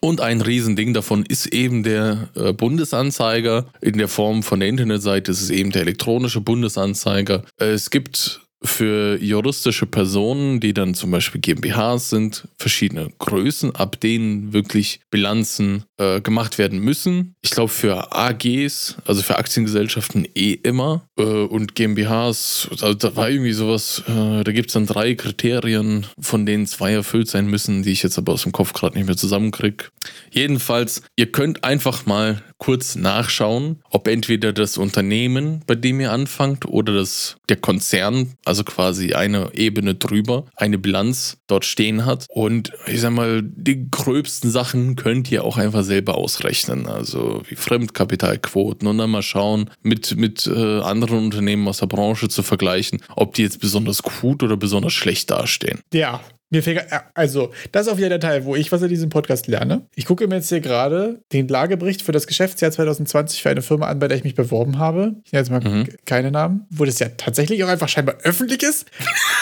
[0.00, 3.66] Und ein Riesending davon ist eben der äh, Bundesanzeiger.
[3.80, 7.44] In der Form von der Internetseite ist es eben der elektronische Bundesanzeiger.
[7.58, 14.52] Es gibt für juristische Personen, die dann zum Beispiel GmbHs sind, verschiedene Größen, ab denen
[14.52, 17.34] wirklich Bilanzen äh, gemacht werden müssen.
[17.40, 23.30] Ich glaube für AGs, also für Aktiengesellschaften eh immer äh, und GmbHs, also da war
[23.30, 27.82] irgendwie sowas, äh, da gibt es dann drei Kriterien, von denen zwei erfüllt sein müssen,
[27.82, 29.86] die ich jetzt aber aus dem Kopf gerade nicht mehr zusammenkriege.
[30.30, 36.66] Jedenfalls, ihr könnt einfach mal kurz nachschauen, ob entweder das Unternehmen, bei dem ihr anfangt,
[36.66, 42.26] oder das, der Konzern, also quasi eine Ebene drüber, eine Bilanz dort stehen hat.
[42.28, 46.86] Und ich sag mal, die gröbsten Sachen könnt ihr auch einfach selber ausrechnen.
[46.86, 52.28] Also wie Fremdkapitalquoten und dann mal schauen, mit, mit äh, anderen Unternehmen aus der Branche
[52.28, 55.80] zu vergleichen, ob die jetzt besonders gut oder besonders schlecht dastehen.
[55.94, 56.20] Ja,
[56.50, 59.08] mir fehlt, äh, also, das ist auch wieder der Teil, wo ich was in diesem
[59.08, 59.86] Podcast lerne.
[59.94, 63.86] Ich gucke mir jetzt hier gerade den Lagebericht für das Geschäftsjahr 2020 für eine Firma
[63.86, 65.14] an, bei der ich mich beworben habe.
[65.24, 65.88] Ich nenne jetzt mal mhm.
[66.04, 68.86] keine Namen, wo das ja tatsächlich auch einfach scheinbar öffentlich ist.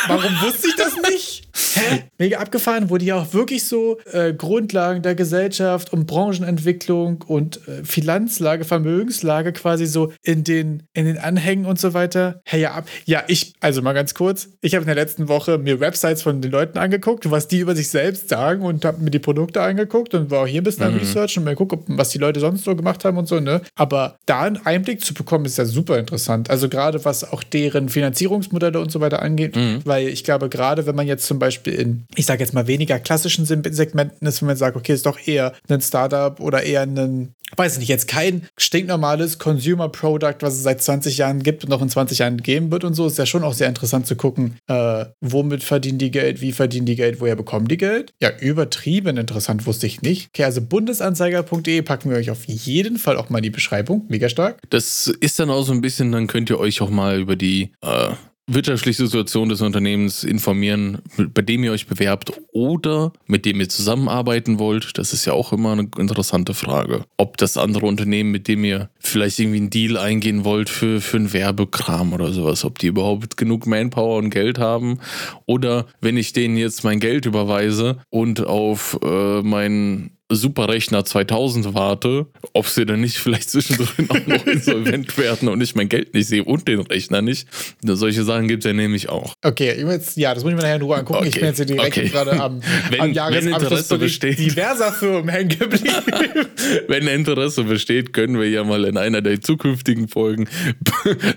[0.06, 1.48] Warum wusste ich das nicht?
[1.78, 2.02] Hä?
[2.18, 7.84] Mega abgefahren, wo die auch wirklich so äh, Grundlagen der Gesellschaft und Branchenentwicklung und äh,
[7.84, 12.40] Finanzlage, Vermögenslage quasi so in den, in den Anhängen und so weiter.
[12.44, 12.88] Hey, ja, ab.
[13.04, 16.40] Ja, ich, also mal ganz kurz, ich habe in der letzten Woche mir Websites von
[16.40, 20.14] den Leuten angeguckt was die über sich selbst sagen und habe mir die Produkte angeguckt
[20.14, 20.94] und war auch hier ein bisschen mhm.
[20.94, 23.60] am Research und mir geguckt, was die Leute sonst so gemacht haben und so, ne?
[23.74, 26.50] Aber da einen Einblick zu bekommen, ist ja super interessant.
[26.50, 29.80] Also gerade was auch deren Finanzierungsmodelle und so weiter angeht, mhm.
[29.84, 32.98] weil ich glaube, gerade wenn man jetzt zum Beispiel in, ich sage jetzt mal, weniger
[32.98, 37.34] klassischen Segmenten ist, wenn man sagt, okay, ist doch eher ein Startup oder eher ein
[37.56, 41.70] weiß ich nicht, jetzt kein stinknormales Consumer Product, was es seit 20 Jahren gibt und
[41.70, 44.16] noch in 20 Jahren geben wird und so, ist ja schon auch sehr interessant zu
[44.16, 48.12] gucken, äh, womit verdienen die Geld, wie verdienen die Geld, woher bekommen die Geld.
[48.20, 50.28] Ja, übertrieben interessant, wusste ich nicht.
[50.34, 54.04] Okay, also bundesanzeiger.de packen wir euch auf jeden Fall auch mal in die Beschreibung.
[54.08, 54.58] Mega stark.
[54.70, 57.72] Das ist dann auch so ein bisschen, dann könnt ihr euch auch mal über die
[57.82, 58.10] äh,
[58.48, 64.58] wirtschaftliche Situation des Unternehmens informieren, bei dem ihr euch bewerbt oder mit dem ihr zusammenarbeiten
[64.58, 64.96] wollt.
[64.98, 67.04] Das ist ja auch immer eine interessante Frage.
[67.18, 71.18] Ob das andere Unternehmen, mit dem ihr vielleicht irgendwie einen Deal eingehen wollt für, für
[71.18, 74.98] einen Werbekram oder sowas, ob die überhaupt genug Manpower und Geld haben
[75.46, 82.26] oder wenn ich denen jetzt mein Geld überweise und auf äh, meinen Superrechner 2000 warte,
[82.52, 86.28] ob sie dann nicht vielleicht zwischendrin auch noch insolvent werden und ich mein Geld nicht
[86.28, 87.48] sehe und den Rechner nicht.
[87.82, 89.32] Solche Sachen gibt es ja nämlich auch.
[89.42, 91.20] Okay, jetzt, ja, das muss ich mir nachher in Ruhe angucken.
[91.20, 91.28] Okay.
[91.28, 92.08] Ich bin jetzt hier direkt okay.
[92.08, 92.60] gerade am,
[92.90, 95.88] wenn, am Jahresabschluss diverser Firmen hängen geblieben.
[96.88, 100.46] wenn Interesse besteht, können wir ja mal in einer der zukünftigen Folgen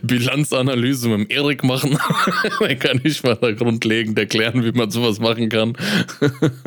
[0.01, 1.97] Bilanzanalyse mit dem Erik machen.
[2.60, 5.77] dann kann ich mal da grundlegend erklären, wie man sowas machen kann.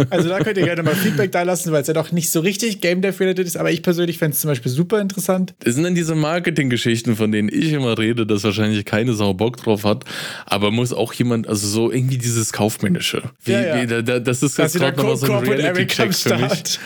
[0.09, 2.41] also da könnt ihr gerne mal Feedback da lassen, weil es ja doch nicht so
[2.41, 5.55] richtig Game Dev related ist, aber ich persönlich fände es zum Beispiel super interessant.
[5.61, 9.57] Das sind dann diese Marketing-Geschichten, von denen ich immer rede, dass wahrscheinlich keine Sau Bock
[9.57, 10.05] drauf hat,
[10.47, 13.31] aber muss auch jemand, also so irgendwie dieses Kaufmännische.
[13.45, 13.83] Wie, ja, ja.
[13.83, 16.79] Wie, da, das ist jetzt gerade noch so ein Reality-Check für mich.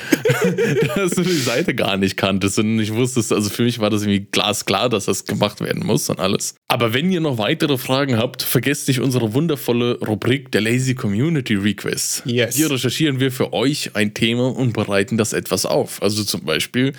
[0.97, 3.91] dass du die Seite gar nicht kanntest und ich wusste es, also für mich war
[3.91, 6.55] das irgendwie glasklar, dass das gemacht werden muss und alles.
[6.69, 11.55] Aber wenn ihr noch weitere Fragen habt, vergesst nicht unsere wundervolle Rubrik der Lazy Community
[11.55, 12.23] Requests.
[12.25, 12.57] Yes.
[12.57, 16.03] Hier recherchieren wir für euch ein Thema und bereiten das etwas auf.
[16.03, 16.93] Also zum Beispiel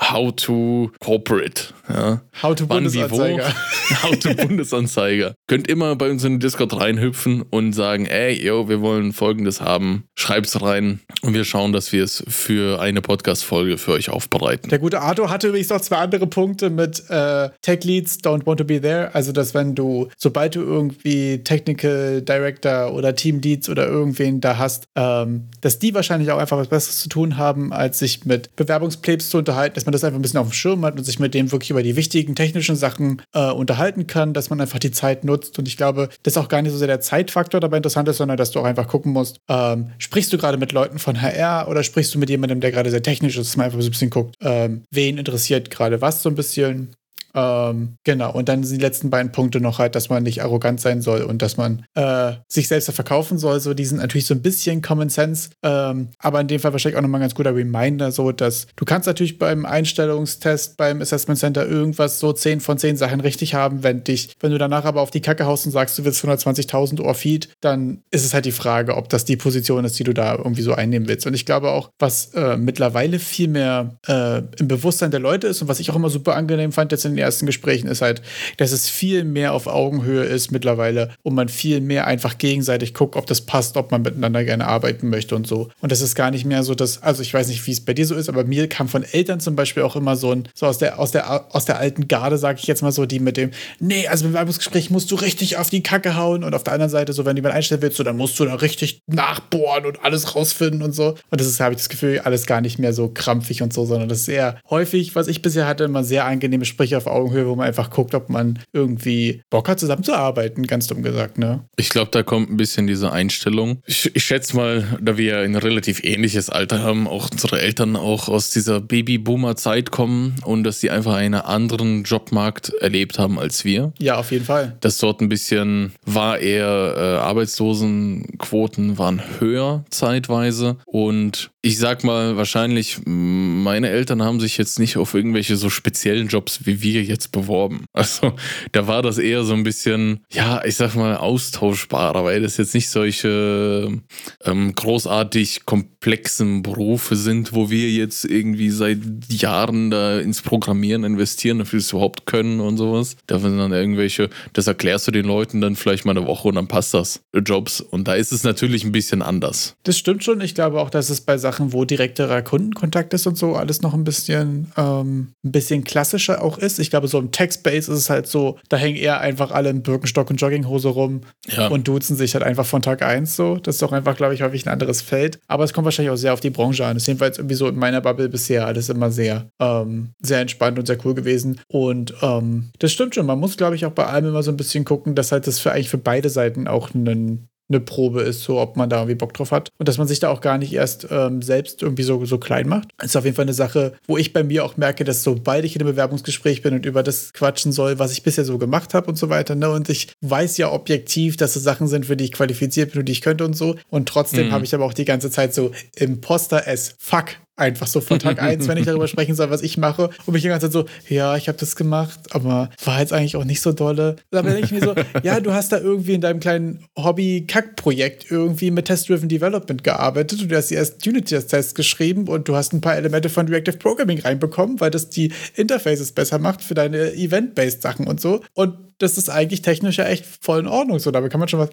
[0.00, 1.74] How to Corporate.
[1.88, 2.22] Ja.
[2.42, 3.48] How to Wann, Bundesanzeiger.
[3.88, 5.34] Wie, How to Bundesanzeiger.
[5.46, 9.60] Könnt immer bei uns in den Discord reinhüpfen und sagen, ey, yo, wir wollen folgendes
[9.60, 10.04] haben.
[10.16, 14.70] Schreib's rein und wir schauen, dass wir es für eine Podcast-Folge für euch aufbereiten.
[14.70, 18.58] Der gute Arthur hatte übrigens noch zwei andere Punkte mit äh, Tech Leads don't want
[18.58, 19.14] to be there.
[19.14, 24.56] Also, dass wenn du, sobald du irgendwie Technical Director oder Team Leads oder irgendwen da
[24.56, 28.24] hast, ähm, dass die wahrscheinlich auch einfach was Besseres zu tun haben haben, als sich
[28.24, 31.04] mit Bewerbungsplebs zu unterhalten, dass man das einfach ein bisschen auf dem Schirm hat und
[31.04, 34.78] sich mit dem wirklich über die wichtigen technischen Sachen äh, unterhalten kann, dass man einfach
[34.78, 35.58] die Zeit nutzt.
[35.58, 38.18] Und ich glaube, das ist auch gar nicht so sehr der Zeitfaktor dabei interessant ist,
[38.18, 41.68] sondern dass du auch einfach gucken musst, ähm, sprichst du gerade mit Leuten von HR
[41.68, 43.90] oder sprichst du mit jemandem, der gerade sehr technisch ist, dass man einfach so ein
[43.90, 46.94] bisschen guckt, ähm, wen interessiert gerade was so ein bisschen.
[47.34, 50.80] Ähm, genau, und dann sind die letzten beiden Punkte noch halt, dass man nicht arrogant
[50.80, 53.60] sein soll und dass man äh, sich selbst verkaufen soll.
[53.60, 56.98] So, die sind natürlich so ein bisschen Common Sense, ähm, aber in dem Fall wahrscheinlich
[56.98, 61.38] auch nochmal ein ganz guter Reminder, so dass du kannst natürlich beim Einstellungstest, beim Assessment
[61.38, 65.00] Center irgendwas so 10 von 10 Sachen richtig haben, wenn dich, wenn du danach aber
[65.00, 68.44] auf die Kacke haust und sagst, du willst 120.000 Ohr Feed, dann ist es halt
[68.44, 71.26] die Frage, ob das die Position ist, die du da irgendwie so einnehmen willst.
[71.26, 75.62] Und ich glaube auch, was äh, mittlerweile viel mehr äh, im Bewusstsein der Leute ist
[75.62, 78.22] und was ich auch immer super angenehm fand jetzt in den ersten Gesprächen ist halt,
[78.56, 83.16] dass es viel mehr auf Augenhöhe ist mittlerweile und man viel mehr einfach gegenseitig guckt,
[83.16, 85.68] ob das passt, ob man miteinander gerne arbeiten möchte und so.
[85.80, 87.94] Und das ist gar nicht mehr so, dass, also ich weiß nicht, wie es bei
[87.94, 90.66] dir so ist, aber mir kam von Eltern zum Beispiel auch immer so ein, so
[90.66, 93.36] aus der, aus der, aus der alten Garde, sage ich jetzt mal so, die mit
[93.36, 96.72] dem, nee, also im Bewerbungsgespräch musst du richtig auf die Kacke hauen und auf der
[96.72, 99.86] anderen Seite, so, wenn du jemanden einstellen willst, so, dann musst du da richtig nachbohren
[99.86, 101.16] und alles rausfinden und so.
[101.30, 103.84] Und das ist, habe ich das Gefühl, alles gar nicht mehr so krampfig und so,
[103.84, 107.46] sondern das ist eher häufig, was ich bisher hatte, immer sehr angenehme Sprüche auf Augenhöhe,
[107.46, 111.64] wo man einfach guckt, ob man irgendwie Bock hat, zusammenzuarbeiten, ganz dumm gesagt, ne?
[111.76, 113.82] Ich glaube, da kommt ein bisschen diese Einstellung.
[113.86, 117.96] Ich, ich schätze mal, da wir ja ein relativ ähnliches Alter haben, auch unsere Eltern
[117.96, 123.64] auch aus dieser Babyboomer-Zeit kommen und dass sie einfach einen anderen Jobmarkt erlebt haben als
[123.64, 123.92] wir.
[123.98, 124.76] Ja, auf jeden Fall.
[124.80, 132.36] Dass dort ein bisschen war eher äh, Arbeitslosenquoten waren höher zeitweise und ich sag mal,
[132.36, 137.32] wahrscheinlich, meine Eltern haben sich jetzt nicht auf irgendwelche so speziellen Jobs wie wir jetzt
[137.32, 137.84] beworben.
[138.00, 138.32] Also
[138.72, 142.74] da war das eher so ein bisschen, ja, ich sag mal, austauschbarer, weil das jetzt
[142.74, 144.00] nicht solche
[144.44, 151.58] ähm, großartig komplexen Berufe sind, wo wir jetzt irgendwie seit Jahren da ins Programmieren investieren,
[151.58, 153.16] dafür es überhaupt können und sowas.
[153.26, 156.54] Da sind dann irgendwelche, das erklärst du den Leuten dann vielleicht mal eine Woche und
[156.54, 157.20] dann passt das.
[157.34, 157.80] Jobs.
[157.80, 159.74] Und da ist es natürlich ein bisschen anders.
[159.82, 160.40] Das stimmt schon.
[160.40, 163.94] Ich glaube auch, dass es bei Sachen, wo direkterer Kundenkontakt ist und so, alles noch
[163.94, 166.78] ein bisschen, ähm, ein bisschen klassischer auch ist.
[166.78, 169.82] Ich glaube, so im Tech-Space ist es halt so, da hängen eher einfach alle in
[169.82, 171.68] Birkenstock und Jogginghose rum ja.
[171.68, 173.56] und duzen sich halt einfach von Tag 1 so.
[173.56, 175.38] Das ist doch einfach, glaube ich, häufig ein anderes Feld.
[175.48, 176.94] Aber es kommt wahrscheinlich auch sehr auf die Branche an.
[176.94, 180.78] Das ist jedenfalls irgendwie so in meiner Bubble bisher alles immer sehr, ähm, sehr entspannt
[180.78, 181.60] und sehr cool gewesen.
[181.68, 183.26] Und ähm, das stimmt schon.
[183.26, 185.58] Man muss, glaube ich, auch bei allem immer so ein bisschen gucken, dass halt das
[185.58, 189.14] für eigentlich für beide Seiten auch einen eine Probe ist, so ob man da irgendwie
[189.14, 189.70] Bock drauf hat.
[189.78, 192.68] Und dass man sich da auch gar nicht erst ähm, selbst irgendwie so, so klein
[192.68, 192.88] macht.
[193.02, 195.76] Ist auf jeden Fall eine Sache, wo ich bei mir auch merke, dass sobald ich
[195.76, 199.08] in einem Bewerbungsgespräch bin und über das quatschen soll, was ich bisher so gemacht habe
[199.08, 202.24] und so weiter, ne, und ich weiß ja objektiv, dass es Sachen sind, für die
[202.24, 203.76] ich qualifiziert bin und die ich könnte und so.
[203.88, 204.52] Und trotzdem mhm.
[204.52, 208.42] habe ich aber auch die ganze Zeit so Imposter as fuck einfach so von Tag
[208.42, 210.10] 1, wenn ich darüber sprechen soll, was ich mache.
[210.26, 213.36] Und mich die ganze Zeit so, ja, ich habe das gemacht, aber war jetzt eigentlich
[213.36, 214.16] auch nicht so dolle.
[214.30, 218.70] Da denke ich mir so, ja, du hast da irgendwie in deinem kleinen Hobby-Kack-Projekt irgendwie
[218.70, 220.50] mit Test-Driven Development gearbeitet.
[220.50, 224.20] Du hast die erst Unity-Tests geschrieben und du hast ein paar Elemente von Reactive Programming
[224.20, 228.40] reinbekommen, weil das die Interfaces besser macht für deine Event-Based Sachen und so.
[228.54, 230.98] Und das ist eigentlich technisch ja echt voll in Ordnung.
[230.98, 231.70] So, damit kann man schon was.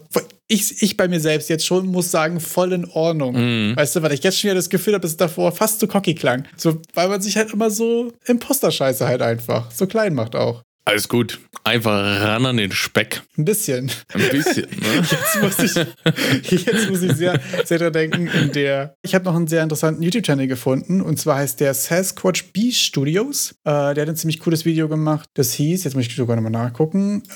[0.47, 3.35] Ich, ich bei mir selbst jetzt schon muss sagen, voll in Ordnung.
[3.35, 3.75] Mhm.
[3.75, 5.87] Weißt du, weil ich jetzt schon wieder das Gefühl habe, dass es davor fast zu
[5.87, 6.45] cocky klang.
[6.55, 10.63] So, weil man sich halt immer so Imposter-Scheiße halt einfach so klein macht auch.
[10.87, 11.37] Alles gut.
[11.65, 13.21] Einfach ran an den Speck.
[13.37, 13.91] Ein bisschen.
[14.13, 15.03] Ein bisschen, ne?
[15.11, 18.27] Jetzt muss ich, jetzt muss ich sehr, sehr dran denken.
[18.27, 21.01] In der, ich habe noch einen sehr interessanten YouTube-Channel gefunden.
[21.01, 23.51] Und zwar heißt der Sasquatch Bee Studios.
[23.65, 25.27] Äh, der hat ein ziemlich cooles Video gemacht.
[25.33, 27.21] Das hieß, jetzt muss ich sogar nochmal nachgucken,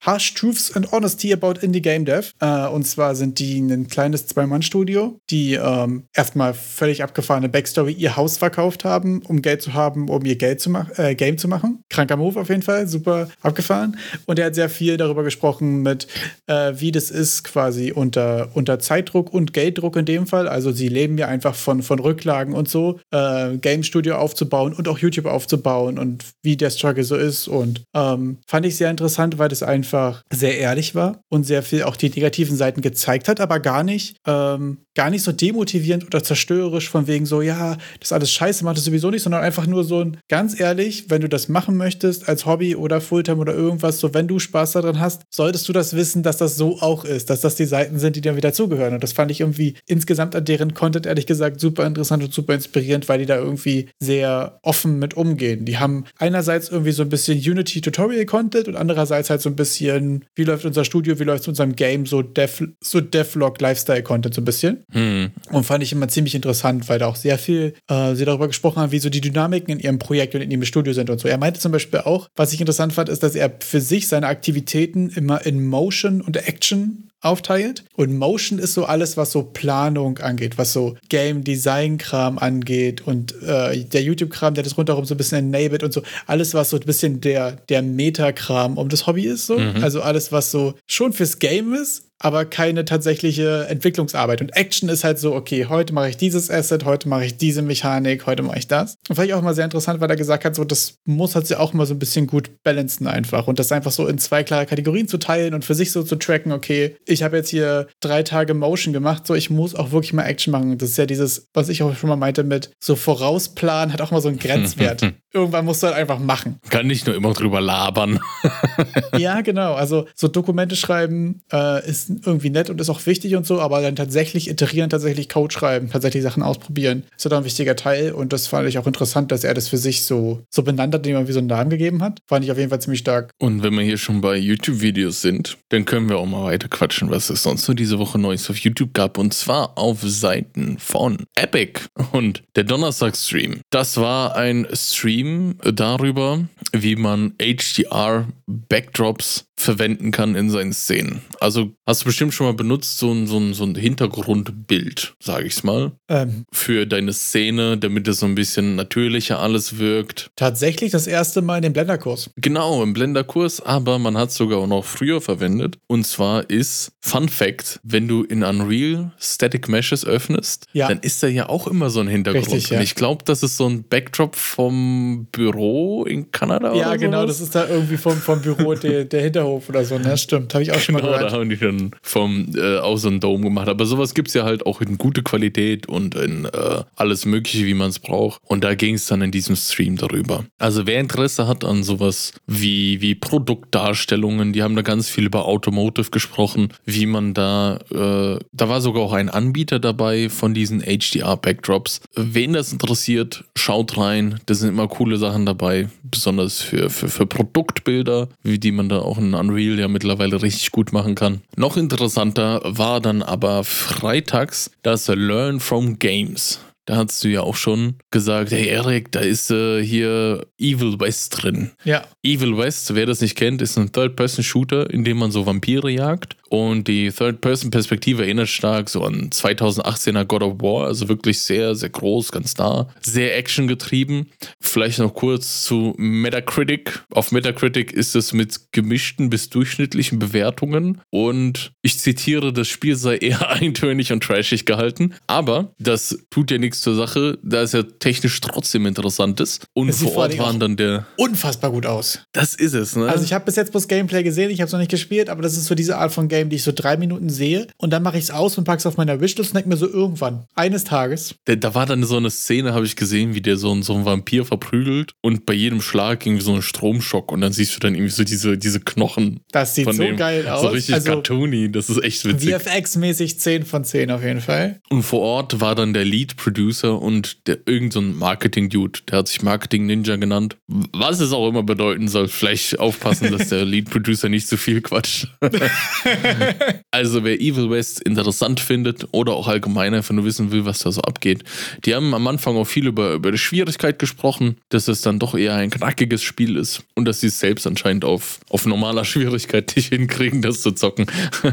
[0.00, 2.30] Harsh Truths and Honesty About Indie Game Dev.
[2.38, 8.14] Äh, und zwar sind die ein kleines Zwei-Mann-Studio, die ähm, erstmal völlig abgefahrene Backstory ihr
[8.16, 11.48] Haus verkauft haben, um Geld zu haben, um ihr Geld zu machen, äh, Game zu
[11.48, 11.82] machen.
[11.90, 13.96] Kranker Move auf jeden Fall super abgefahren.
[14.26, 16.06] Und er hat sehr viel darüber gesprochen, mit
[16.46, 20.48] äh, wie das ist, quasi unter, unter Zeitdruck und Gelddruck in dem Fall.
[20.48, 24.88] Also sie leben ja einfach von, von Rücklagen und so, äh, Game Studio aufzubauen und
[24.88, 27.48] auch YouTube aufzubauen und wie der Struggle so ist.
[27.48, 31.84] Und ähm, fand ich sehr interessant, weil das einfach sehr ehrlich war und sehr viel
[31.84, 36.22] auch die negativen Seiten gezeigt hat, aber gar nicht, ähm, gar nicht so demotivierend oder
[36.22, 39.66] zerstörerisch von wegen so, ja, das ist alles scheiße, macht das sowieso nicht, sondern einfach
[39.66, 43.54] nur so ein, ganz ehrlich, wenn du das machen möchtest als Hobby oder Fulltime oder
[43.54, 47.04] irgendwas, so wenn du Spaß daran hast, solltest du das wissen, dass das so auch
[47.04, 48.94] ist, dass das die Seiten sind, die dir wieder zugehören.
[48.94, 52.54] Und das fand ich irgendwie insgesamt an deren Content ehrlich gesagt super interessant und super
[52.54, 55.64] inspirierend, weil die da irgendwie sehr offen mit umgehen.
[55.64, 59.56] Die haben einerseits irgendwie so ein bisschen Unity Tutorial Content und andererseits halt so ein
[59.56, 64.02] bisschen, wie läuft unser Studio, wie läuft es unserem Game, so Dev, so Devlog Lifestyle
[64.02, 64.83] Content so ein bisschen.
[64.92, 65.30] Hm.
[65.50, 68.80] Und fand ich immer ziemlich interessant, weil da auch sehr viel äh, sie darüber gesprochen
[68.80, 71.28] haben, wie so die Dynamiken in ihrem Projekt und in ihrem Studio sind und so.
[71.28, 74.26] Er meinte zum Beispiel auch, was ich interessant fand, ist, dass er für sich seine
[74.26, 77.84] Aktivitäten immer in Motion und Action aufteilt.
[77.94, 83.06] Und Motion ist so alles, was so Planung angeht, was so Game Design Kram angeht
[83.06, 86.54] und äh, der YouTube Kram, der das rundherum so ein bisschen enabled und so alles,
[86.54, 89.58] was so ein bisschen der, der Meta-Kram um das Hobby ist, so.
[89.58, 89.82] Mhm.
[89.82, 94.40] Also alles, was so schon fürs Game ist, aber keine tatsächliche Entwicklungsarbeit.
[94.40, 97.60] Und Action ist halt so, okay, heute mache ich dieses Asset, heute mache ich diese
[97.60, 98.96] Mechanik, heute mache ich das.
[99.10, 101.46] Und fand ich auch mal sehr interessant, weil er gesagt hat, so, das muss halt
[101.46, 103.46] sie auch mal so ein bisschen gut balancen einfach.
[103.46, 106.16] Und das einfach so in zwei klare Kategorien zu teilen und für sich so zu
[106.16, 110.14] tracken, okay, ich habe jetzt hier drei Tage Motion gemacht, so ich muss auch wirklich
[110.14, 110.78] mal Action machen.
[110.78, 114.12] Das ist ja dieses, was ich auch schon mal meinte mit so Vorausplanen, hat auch
[114.12, 115.12] mal so einen Grenzwert.
[115.34, 116.60] Irgendwann musst du halt einfach machen.
[116.70, 118.20] Kann nicht nur immer drüber labern.
[119.18, 119.74] ja, genau.
[119.74, 123.82] Also so Dokumente schreiben äh, ist irgendwie nett und ist auch wichtig und so, aber
[123.82, 128.32] dann tatsächlich iterieren, tatsächlich Code schreiben, tatsächlich Sachen ausprobieren, ist halt ein wichtiger Teil und
[128.32, 131.16] das fand ich auch interessant, dass er das für sich so, so benannt hat, dem
[131.16, 132.20] er wie so einen Namen gegeben hat.
[132.28, 133.30] Fand ich auf jeden Fall ziemlich stark.
[133.38, 137.10] Und wenn wir hier schon bei YouTube-Videos sind, dann können wir auch mal weiter quatschen,
[137.10, 141.24] was es sonst so diese Woche Neues auf YouTube gab und zwar auf Seiten von
[141.34, 141.80] Epic
[142.12, 143.60] und der Donnerstag-Stream.
[143.70, 151.22] Das war ein Stream darüber, wie man HDR-Backdrops verwenden kann in seinen Szenen.
[151.40, 155.46] Also hast du bestimmt schon mal benutzt, so ein, so ein, so ein Hintergrundbild, sage
[155.46, 160.30] ich es mal, ähm, für deine Szene, damit es so ein bisschen natürlicher alles wirkt.
[160.36, 162.30] Tatsächlich das erste Mal in dem Blenderkurs.
[162.36, 165.78] Genau, im Blenderkurs, aber man hat es sogar auch noch früher verwendet.
[165.86, 170.88] Und zwar ist, Fun Fact, wenn du in Unreal Static Meshes öffnest, ja.
[170.88, 172.46] dann ist da ja auch immer so ein Hintergrund.
[172.46, 172.78] Richtig, ja.
[172.78, 176.74] Und ich glaube, das ist so ein Backdrop vom Büro in Kanada.
[176.74, 177.38] Ja, genau, sowas.
[177.38, 179.43] das ist da irgendwie vom, vom Büro der, der Hintergrund.
[179.44, 180.16] Hinterhof oder so, ne?
[180.16, 181.32] Stimmt, habe ich auch schon genau, mal gehört.
[181.32, 183.68] da haben die dann vom, äh, auch so einen Dome gemacht.
[183.68, 187.66] Aber sowas gibt es ja halt auch in gute Qualität und in äh, alles Mögliche,
[187.66, 188.40] wie man es braucht.
[188.44, 190.44] Und da ging es dann in diesem Stream darüber.
[190.58, 195.46] Also wer Interesse hat an sowas wie, wie Produktdarstellungen, die haben da ganz viel über
[195.46, 200.80] Automotive gesprochen, wie man da, äh, da war sogar auch ein Anbieter dabei von diesen
[200.80, 202.00] HDR-Backdrops.
[202.14, 204.40] Wen das interessiert, schaut rein.
[204.46, 209.00] Da sind immer coole Sachen dabei, besonders für, für, für Produktbilder, wie die man da
[209.00, 211.42] auch in Unreal ja mittlerweile richtig gut machen kann.
[211.56, 216.60] Noch interessanter war dann aber freitags das Learn from Games.
[216.86, 221.42] Da hast du ja auch schon gesagt, hey Erik, da ist äh, hier Evil West
[221.42, 221.70] drin.
[221.84, 222.04] Ja.
[222.22, 226.36] Evil West, wer das nicht kennt, ist ein Third-Person-Shooter, in dem man so Vampire jagt.
[226.54, 231.88] Und die Third-Person-Perspektive erinnert stark so an 2018er God of War, also wirklich sehr, sehr
[231.88, 234.30] groß, ganz nah, sehr actiongetrieben.
[234.60, 237.02] Vielleicht noch kurz zu Metacritic.
[237.10, 243.16] Auf Metacritic ist es mit gemischten bis durchschnittlichen Bewertungen und ich zitiere, das Spiel sei
[243.16, 247.82] eher eintönig und trashig gehalten, aber das tut ja nichts zur Sache, da es ja
[247.82, 249.66] technisch trotzdem interessant ist.
[249.72, 251.06] Und Es vor Ort waren dann der.
[251.16, 252.20] Unfassbar gut aus.
[252.30, 253.08] Das ist es, ne?
[253.08, 255.42] Also ich habe bis jetzt bloß Gameplay gesehen, ich habe es noch nicht gespielt, aber
[255.42, 258.02] das ist so diese Art von Game, die ich so drei Minuten sehe und dann
[258.02, 260.44] mache ich es aus und packe es auf meiner Wishlist und denke mir so irgendwann,
[260.54, 261.34] eines Tages.
[261.44, 263.94] Da, da war dann so eine Szene, habe ich gesehen, wie der so, einen- so
[263.94, 267.80] einen Vampir verprügelt und bei jedem Schlag irgendwie so ein Stromschock und dann siehst du
[267.80, 269.40] dann irgendwie so diese, diese Knochen.
[269.52, 270.16] Das sieht von so dem.
[270.16, 270.62] geil aus.
[270.62, 272.54] So richtig also cartoony, das ist echt witzig.
[272.54, 274.80] VFX-mäßig 10 von 10 auf jeden Fall.
[274.90, 279.28] Und vor Ort war dann der Lead-Producer und der irgend so ein Marketing-Dude, der hat
[279.28, 280.56] sich Marketing-Ninja genannt.
[280.92, 282.28] Was es auch immer bedeuten soll.
[282.28, 285.28] Vielleicht aufpassen, dass der Lead-Producer nicht zu viel quatscht.
[286.90, 290.92] also wer Evil West interessant findet oder auch allgemein einfach nur wissen will, was da
[290.92, 291.44] so abgeht.
[291.84, 295.34] Die haben am Anfang auch viel über, über die Schwierigkeit gesprochen, dass es dann doch
[295.34, 299.72] eher ein knackiges Spiel ist und dass sie es selbst anscheinend auf, auf normaler Schwierigkeit
[299.76, 301.06] nicht hinkriegen, das zu zocken.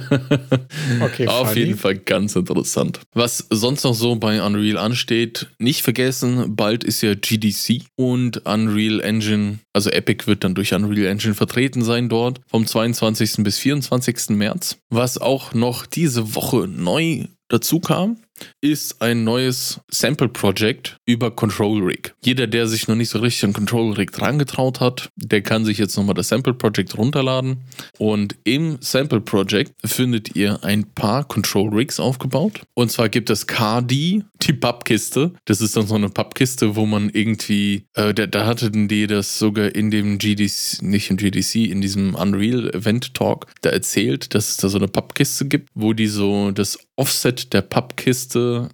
[1.02, 1.62] Okay, Auf funny.
[1.62, 3.00] jeden Fall ganz interessant.
[3.14, 9.00] Was sonst noch so bei Unreal ansteht, nicht vergessen, bald ist ja GDC und Unreal
[9.02, 13.44] Engine, also Epic wird dann durch Unreal Engine vertreten sein dort vom 22.
[13.44, 14.30] bis 24.
[14.30, 14.61] März.
[14.90, 18.18] Was auch noch diese Woche neu dazu kam,
[18.62, 22.14] ist ein neues Sample Project über Control Rig.
[22.24, 25.66] Jeder, der sich noch nicht so richtig an Control Rig dran getraut hat, der kann
[25.66, 27.62] sich jetzt nochmal das Sample Project runterladen.
[27.98, 32.62] Und im Sample Project findet ihr ein paar Control Rigs aufgebaut.
[32.74, 35.34] Und zwar gibt es KD, die Pappkiste.
[35.46, 39.40] Das ist dann so eine Pappkiste, wo man irgendwie, äh, da, da hatten die das
[39.40, 44.50] sogar in dem GDC, nicht im GDC, in diesem Unreal Event Talk, da erzählt, dass
[44.50, 48.31] es da so eine Pappkiste gibt, wo die so das Offset der Pappkiste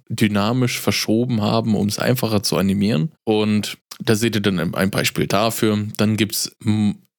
[0.08, 3.12] dynamisch verschoben haben, um es einfacher zu animieren.
[3.24, 5.78] Und da seht ihr dann ein Beispiel dafür.
[5.96, 6.56] Dann gibt es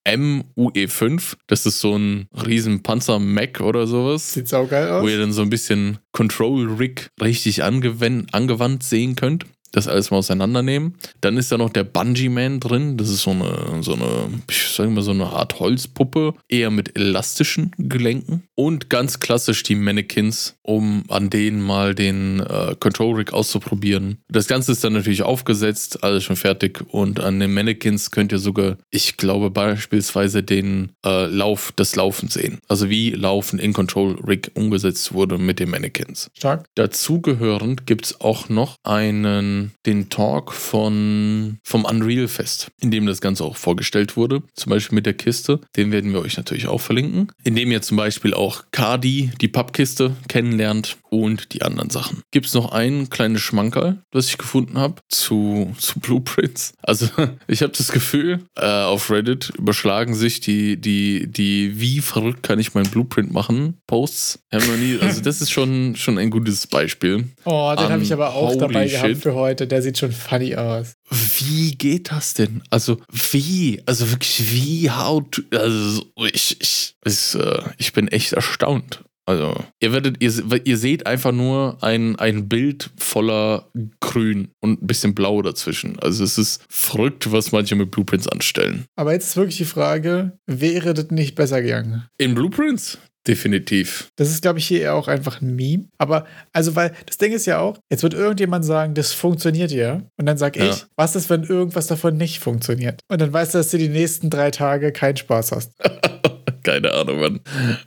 [0.08, 5.04] MUE5, das ist so ein riesen Panzer-Mac oder sowas Sieht saugeil aus.
[5.04, 9.46] wo ihr dann so ein bisschen Control Rig richtig angewandt sehen könnt.
[9.72, 10.96] Das alles mal auseinandernehmen.
[11.22, 12.98] Dann ist da noch der Bungee Man drin.
[12.98, 16.98] Das ist so eine, so eine, ich sag mal, so eine Art Holzpuppe, eher mit
[16.98, 18.44] elastischen Gelenken.
[18.56, 24.18] Und ganz klassisch die Mannequins, um an denen mal den äh, Control Rig auszuprobieren.
[24.28, 26.82] Das Ganze ist dann natürlich aufgesetzt, alles schon fertig.
[26.88, 32.30] Und an den Mannequins könnt ihr sogar, ich glaube, beispielsweise den äh, Lauf, das Laufen
[32.30, 32.60] sehen.
[32.68, 36.30] Also wie Laufen in Control Rig umgesetzt wurde mit den Mannequins.
[36.38, 36.66] Stark.
[36.76, 43.22] Dazugehörend gibt es auch noch einen, den Talk von, vom Unreal Fest, in dem das
[43.22, 44.44] Ganze auch vorgestellt wurde.
[44.54, 45.60] Zum Beispiel mit der Kiste.
[45.76, 47.32] Den werden wir euch natürlich auch verlinken.
[47.44, 52.22] In dem ihr zum Beispiel auch Cardi, die Pappkiste, kennenlernt und die anderen Sachen.
[52.32, 56.74] Gibt es noch ein kleines Schmankerl, das ich gefunden habe zu, zu Blueprints.
[56.82, 57.08] Also
[57.48, 62.60] ich habe das Gefühl, äh, auf Reddit überschlagen sich die, die, die, wie verrückt kann
[62.60, 64.40] ich mein Blueprint machen, Posts.
[64.52, 67.26] Haben noch nie, also das ist schon, schon ein gutes Beispiel.
[67.46, 69.18] Oh, den habe ich aber auch dabei gehabt shit.
[69.18, 69.49] für heute.
[69.56, 70.94] Der sieht schon funny aus.
[71.40, 72.62] Wie geht das denn?
[72.70, 72.98] Also
[73.32, 73.82] wie?
[73.86, 74.88] Also wirklich wie?
[74.88, 79.04] To, also ich, ich, ist, äh, ich bin echt erstaunt.
[79.30, 80.32] Also ihr werdet, ihr,
[80.64, 83.70] ihr seht einfach nur ein, ein Bild voller
[84.00, 86.00] Grün und ein bisschen Blau dazwischen.
[86.00, 88.86] Also es ist verrückt, was manche mit Blueprints anstellen.
[88.96, 92.08] Aber jetzt ist wirklich die Frage, wäre das nicht besser gegangen?
[92.18, 92.98] In Blueprints?
[93.30, 94.12] Definitiv.
[94.16, 95.86] Das ist, glaube ich, hier eher auch einfach ein Meme.
[96.00, 100.02] Aber, also, weil das Ding ist ja auch, jetzt wird irgendjemand sagen, das funktioniert ja.
[100.18, 100.66] Und dann sag Ja.
[100.72, 103.02] ich, was ist, wenn irgendwas davon nicht funktioniert?
[103.08, 105.74] Und dann weißt du, dass du die nächsten drei Tage keinen Spaß hast.
[106.64, 107.40] Keine Ahnung, Mann.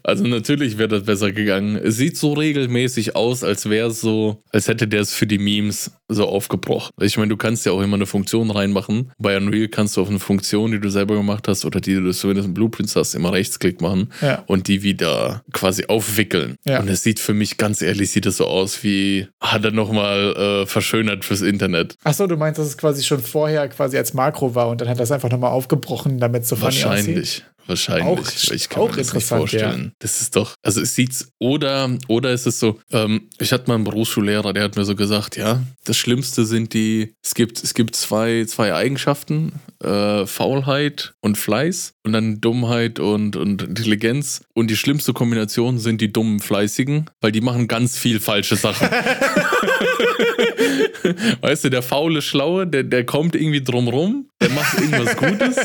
[0.02, 1.76] Also natürlich wäre das besser gegangen.
[1.76, 5.38] Es sieht so regelmäßig aus, als wäre es so, als hätte der es für die
[5.38, 6.92] Memes so aufgebrochen.
[7.00, 9.10] Ich meine, du kannst ja auch immer eine Funktion reinmachen.
[9.18, 12.10] Bei Unreal kannst du auf eine Funktion, die du selber gemacht hast oder die du
[12.12, 14.42] zumindest in Blueprints hast, immer Rechtsklick machen Ja.
[14.46, 16.56] und die wieder quasi aufwickeln.
[16.64, 16.80] Ja.
[16.80, 20.62] Und es sieht für mich ganz ehrlich, sieht es so aus wie, hat er nochmal
[20.62, 21.96] äh, verschönert fürs Internet.
[22.04, 25.00] Achso, du meinst, dass es quasi schon vorher quasi als Makro war und dann hat
[25.00, 27.44] das einfach nochmal aufgebrochen, damit es so funny aussieht?
[27.66, 28.06] Wahrscheinlich.
[28.06, 29.92] Auch- ich kann auch mir das nicht interessant, vorstellen.
[29.98, 33.74] Das ist doch, also es sieht's, oder, oder ist es so, ähm, ich hatte mal
[33.76, 37.74] einen Berufsschullehrer, der hat mir so gesagt, ja, das Schlimmste sind die, es gibt, es
[37.74, 39.52] gibt zwei, zwei Eigenschaften,
[39.82, 44.42] äh, Faulheit und Fleiß und dann Dummheit und, und Intelligenz.
[44.54, 48.88] Und die schlimmste Kombination sind die dummen Fleißigen, weil die machen ganz viel falsche Sachen.
[51.40, 55.56] weißt du, der faule Schlaue, der, der kommt irgendwie drumrum, der macht irgendwas Gutes.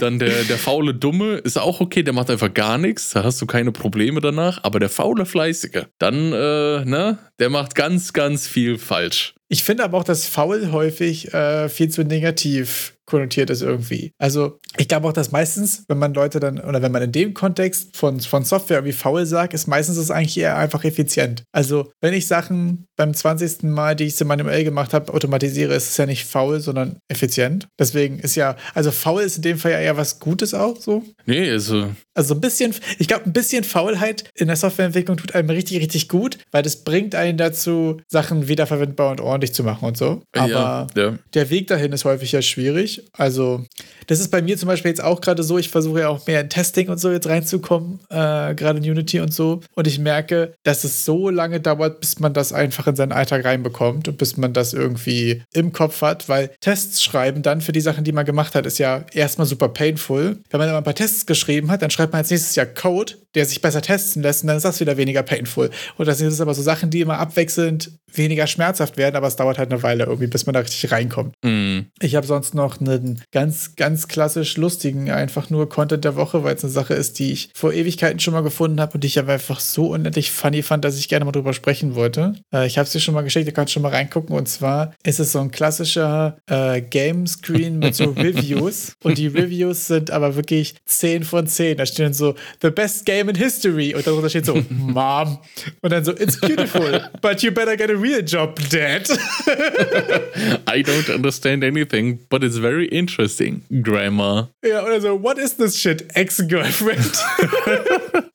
[0.00, 3.40] Dann der, der faule Dumme ist auch okay, der macht einfach gar nichts, da hast
[3.40, 4.62] du keine Probleme danach.
[4.62, 9.34] Aber der faule Fleißige, dann, äh, ne, der macht ganz, ganz viel falsch.
[9.48, 14.12] Ich finde aber auch, dass faul häufig äh, viel zu negativ konnotiert ist irgendwie.
[14.18, 17.34] Also ich glaube auch, dass meistens, wenn man Leute dann, oder wenn man in dem
[17.34, 21.44] Kontext von, von Software irgendwie faul sagt, ist meistens es eigentlich eher einfach effizient.
[21.52, 23.64] Also wenn ich Sachen beim 20.
[23.64, 27.66] Mal, die ich meinem Mail gemacht habe, automatisiere, ist es ja nicht faul, sondern effizient.
[27.78, 31.02] Deswegen ist ja, also faul ist in dem Fall ja eher was Gutes auch so.
[31.26, 31.88] Nee, also.
[32.14, 36.08] Also ein bisschen, ich glaube, ein bisschen Faulheit in der Softwareentwicklung tut einem richtig, richtig
[36.08, 40.22] gut, weil das bringt einen dazu, Sachen wiederverwendbar und ordentlich zu machen und so.
[40.32, 41.18] Aber ja, ja.
[41.34, 42.93] der Weg dahin ist häufig ja schwierig.
[43.12, 43.64] Also,
[44.06, 45.58] das ist bei mir zum Beispiel jetzt auch gerade so.
[45.58, 49.20] Ich versuche ja auch mehr in Testing und so jetzt reinzukommen, äh, gerade in Unity
[49.20, 49.60] und so.
[49.74, 53.44] Und ich merke, dass es so lange dauert, bis man das einfach in seinen Alltag
[53.44, 57.80] reinbekommt und bis man das irgendwie im Kopf hat, weil Tests schreiben dann für die
[57.80, 60.38] Sachen, die man gemacht hat, ist ja erstmal super painful.
[60.50, 63.14] Wenn man dann ein paar Tests geschrieben hat, dann schreibt man als nächstes Jahr Code,
[63.34, 65.70] der sich besser testen lässt und dann ist das wieder weniger painful.
[65.96, 69.58] Und das sind aber so Sachen, die immer abwechselnd weniger schmerzhaft werden, aber es dauert
[69.58, 71.34] halt eine Weile irgendwie, bis man da richtig reinkommt.
[71.42, 71.80] Mm.
[72.00, 76.54] Ich habe sonst noch einen ganz, ganz klassisch lustigen, einfach nur Content der Woche, weil
[76.54, 79.18] es eine Sache ist, die ich vor Ewigkeiten schon mal gefunden habe und die ich
[79.18, 82.34] aber einfach so unendlich funny fand, dass ich gerne mal drüber sprechen wollte.
[82.52, 84.94] Äh, ich habe es dir schon mal geschickt, ihr könnt schon mal reingucken und zwar
[85.04, 90.10] ist es so ein klassischer äh, Game Screen mit so Reviews und die Reviews sind
[90.10, 91.76] aber wirklich 10 von 10.
[91.76, 95.38] Da stehen so The best game in history und darunter steht so Mom
[95.82, 99.08] und dann so It's beautiful, but you better get a real job, Dad.
[100.66, 103.62] I don't understand anything, but it's very interesting.
[103.82, 104.48] Grandma.
[104.64, 106.10] Ja, oder so, what is this shit?
[106.14, 107.14] Ex-Girlfriend.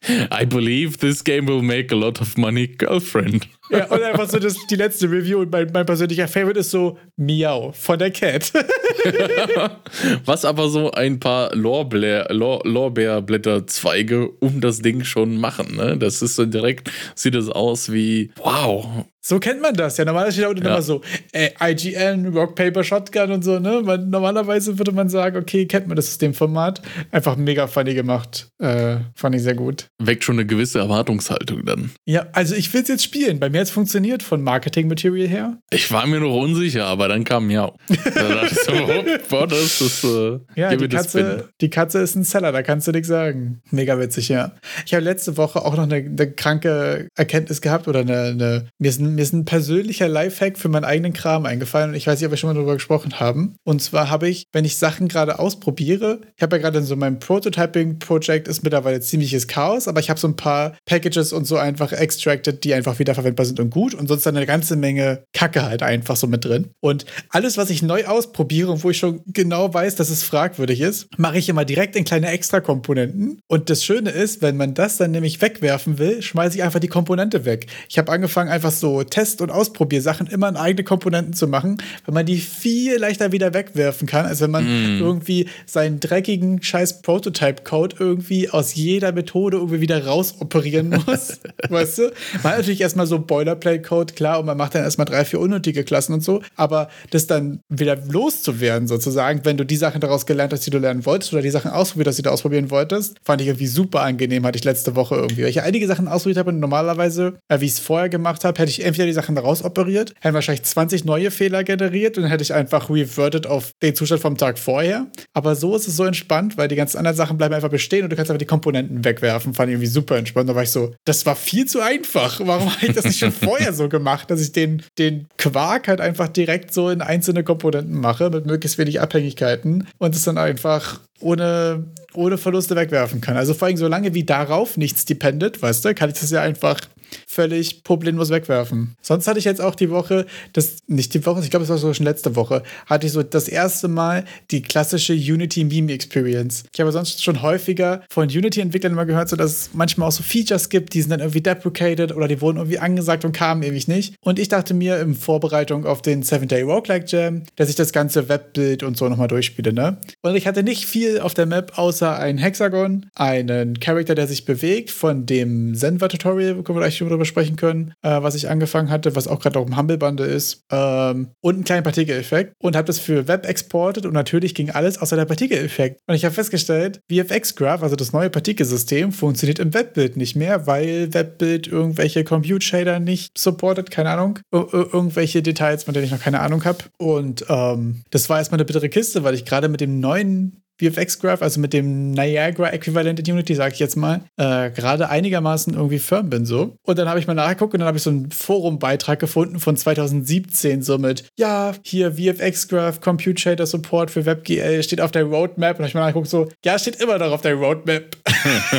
[0.32, 3.48] I believe this game will make a lot of money, girlfriend.
[3.70, 6.98] Ja, und einfach so das, die letzte Review und mein, mein persönlicher Favorite ist so
[7.18, 8.52] Miau von der Cat.
[10.26, 15.98] Was aber so ein paar Lorbeer, Lor, Lorbeerblätterzweige um das Ding schon machen, ne?
[15.98, 19.06] Das ist so direkt, sieht es aus wie, wow.
[19.22, 20.06] So kennt man das ja.
[20.06, 20.72] Normalerweise steht da unten Ja.
[20.72, 21.02] immer so
[21.34, 23.82] äh, IGN, Rock, Paper, Shotgun und so, ne?
[23.84, 26.82] Weil normalerweise würde man sagen, okay, kennt man das Systemformat.
[27.12, 28.50] Einfach mega funny gemacht.
[28.60, 29.88] Äh, fand ich sehr gut.
[30.00, 31.92] Weckt schon eine gewisse Erwartungshaltung dann.
[32.06, 33.40] Ja, also ich will es jetzt spielen.
[33.40, 35.58] Bei mir es funktioniert von Marketing-Material her.
[35.70, 37.50] Ich war mir noch unsicher, aber dann kam.
[37.50, 40.88] Da ich so, hopp, boah, das ist, äh, Ja, die.
[40.88, 43.62] Katze, die Katze ist ein Seller, da kannst du nichts sagen.
[43.72, 44.54] Mega witzig, ja.
[44.86, 48.90] Ich habe letzte Woche auch noch eine, eine kranke Erkenntnis gehabt oder eine, eine mir,
[48.90, 52.20] ist ein, mir ist ein persönlicher Lifehack für meinen eigenen Kram eingefallen und ich weiß
[52.20, 53.56] nicht, ob wir schon mal darüber gesprochen haben.
[53.64, 56.96] Und zwar habe ich, wenn ich Sachen gerade ausprobiere, ich habe ja gerade in so
[56.96, 61.58] meinem Prototyping-Project ist mittlerweile ziemliches Chaos, aber ich habe so ein paar Packages und so
[61.58, 65.64] einfach extracted, die einfach wiederverwendbar sind und gut und sonst dann eine ganze Menge Kacke
[65.64, 66.70] halt einfach so mit drin.
[66.80, 70.82] Und alles, was ich neu ausprobiere und wo ich schon genau weiß, dass es fragwürdig
[70.82, 73.40] ist, mache ich immer direkt in kleine Extra-Komponenten.
[73.48, 76.88] Und das Schöne ist, wenn man das dann nämlich wegwerfen will, schmeiße ich einfach die
[76.88, 77.68] Komponente weg.
[77.90, 82.14] Ich habe angefangen, einfach so Test- und Ausprobiersachen immer in eigene Komponenten zu machen, weil
[82.14, 84.66] man die viel leichter wieder wegwerfen kann, als wenn man
[85.00, 91.40] irgendwie seinen dreckigen scheiß Prototype-Code irgendwie aus jeder Methode irgendwie wieder rausoperieren muss.
[91.70, 92.04] weißt du?
[92.44, 95.86] Man hat natürlich erstmal so Boilerplate-Code, klar, und man macht dann erstmal drei, vier unnötige
[95.86, 100.52] Klassen und so, aber das dann wieder loszuwerden, sozusagen, wenn du die Sachen daraus gelernt
[100.52, 103.42] hast, die du lernen wolltest, oder die Sachen ausprobiert hast, die du ausprobieren wolltest, fand
[103.42, 105.44] ich irgendwie super angenehm, hatte ich letzte Woche irgendwie.
[105.44, 108.60] Weil ich einige Sachen ausprobiert habe und normalerweise, äh, wie ich es vorher gemacht habe,
[108.60, 112.44] hätte ich entweder die Sachen daraus operiert, hätten wahrscheinlich 20 neue Fehler generiert und hätte
[112.44, 115.08] ich einfach reverted auf den Zustand vom Tag vorher.
[115.34, 118.10] Aber so ist es so entspannt, weil die ganzen anderen Sachen bleiben einfach bestehen und
[118.10, 119.54] du kannst einfach die Komponenten wegwerfen.
[119.54, 120.50] Fand ich irgendwie super entspannt.
[120.50, 122.42] Da war ich so, das war viel zu einfach.
[122.44, 126.02] Warum habe ich das nicht schon vorher so gemacht, dass ich den, den Quark halt
[126.02, 131.00] einfach direkt so in einzelne Komponenten mache, mit möglichst wenig Abhängigkeiten und es dann einfach
[131.20, 133.38] ohne, ohne Verluste wegwerfen kann.
[133.38, 136.80] Also vor allem, solange wie darauf nichts dependet, weißt du, kann ich das ja einfach
[137.28, 138.96] völlig problemlos wegwerfen.
[139.02, 141.78] Sonst hatte ich jetzt auch die Woche, das nicht die Woche, ich glaube, es war
[141.78, 146.64] so schon letzte Woche, hatte ich so das erste Mal die klassische Unity Meme Experience.
[146.74, 150.24] Ich habe sonst schon häufiger von Unity-Entwicklern immer gehört, so dass es manchmal auch so
[150.24, 153.88] Features gibt, die sind dann irgendwie deprecated oder die wurden irgendwie angesagt und kamen ewig
[153.88, 154.16] nicht.
[154.22, 157.92] Und ich dachte mir in Vorbereitung auf den Seven Day Roguelike Jam, dass ich das
[157.92, 159.98] ganze Webbild und so nochmal durchspiele, ne?
[160.22, 164.28] Und ich hatte nicht viel viel auf der Map, außer ein Hexagon, einen Charakter, der
[164.28, 168.90] sich bewegt, von dem Zenva-Tutorial, wo wir gleich drüber sprechen können, äh, was ich angefangen
[168.90, 172.76] hatte, was auch gerade auch im Humble Bundle ist, ähm, und einen kleinen Partikeleffekt und
[172.76, 176.02] habe das für Web exportet und natürlich ging alles außer der Partikeleffekt.
[176.08, 180.68] Und ich habe festgestellt, VFX Graph, also das neue Partikelsystem, funktioniert im Webbild nicht mehr,
[180.68, 186.12] weil Webbild irgendwelche Compute Shader nicht supportet, keine Ahnung, Ir irgendwelche Details, von denen ich
[186.12, 186.80] noch keine Ahnung habe.
[186.98, 191.42] Und ähm, das war erstmal eine bittere Kiste, weil ich gerade mit dem neuen VFX-Graph,
[191.42, 196.30] also mit dem Niagara-Äquivalent in Unity, sage ich jetzt mal, äh, gerade einigermaßen irgendwie firm
[196.30, 196.76] bin so.
[196.84, 199.76] Und dann habe ich mal nachgeguckt und dann habe ich so einen Forum-Beitrag gefunden von
[199.76, 205.78] 2017, so mit, ja, hier VFX-Graph, Compute Shader Support für WebGL steht auf der Roadmap.
[205.78, 208.18] Und habe ich mal nachgeguckt, so, ja, steht immer noch auf der Roadmap.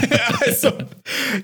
[0.46, 0.72] also,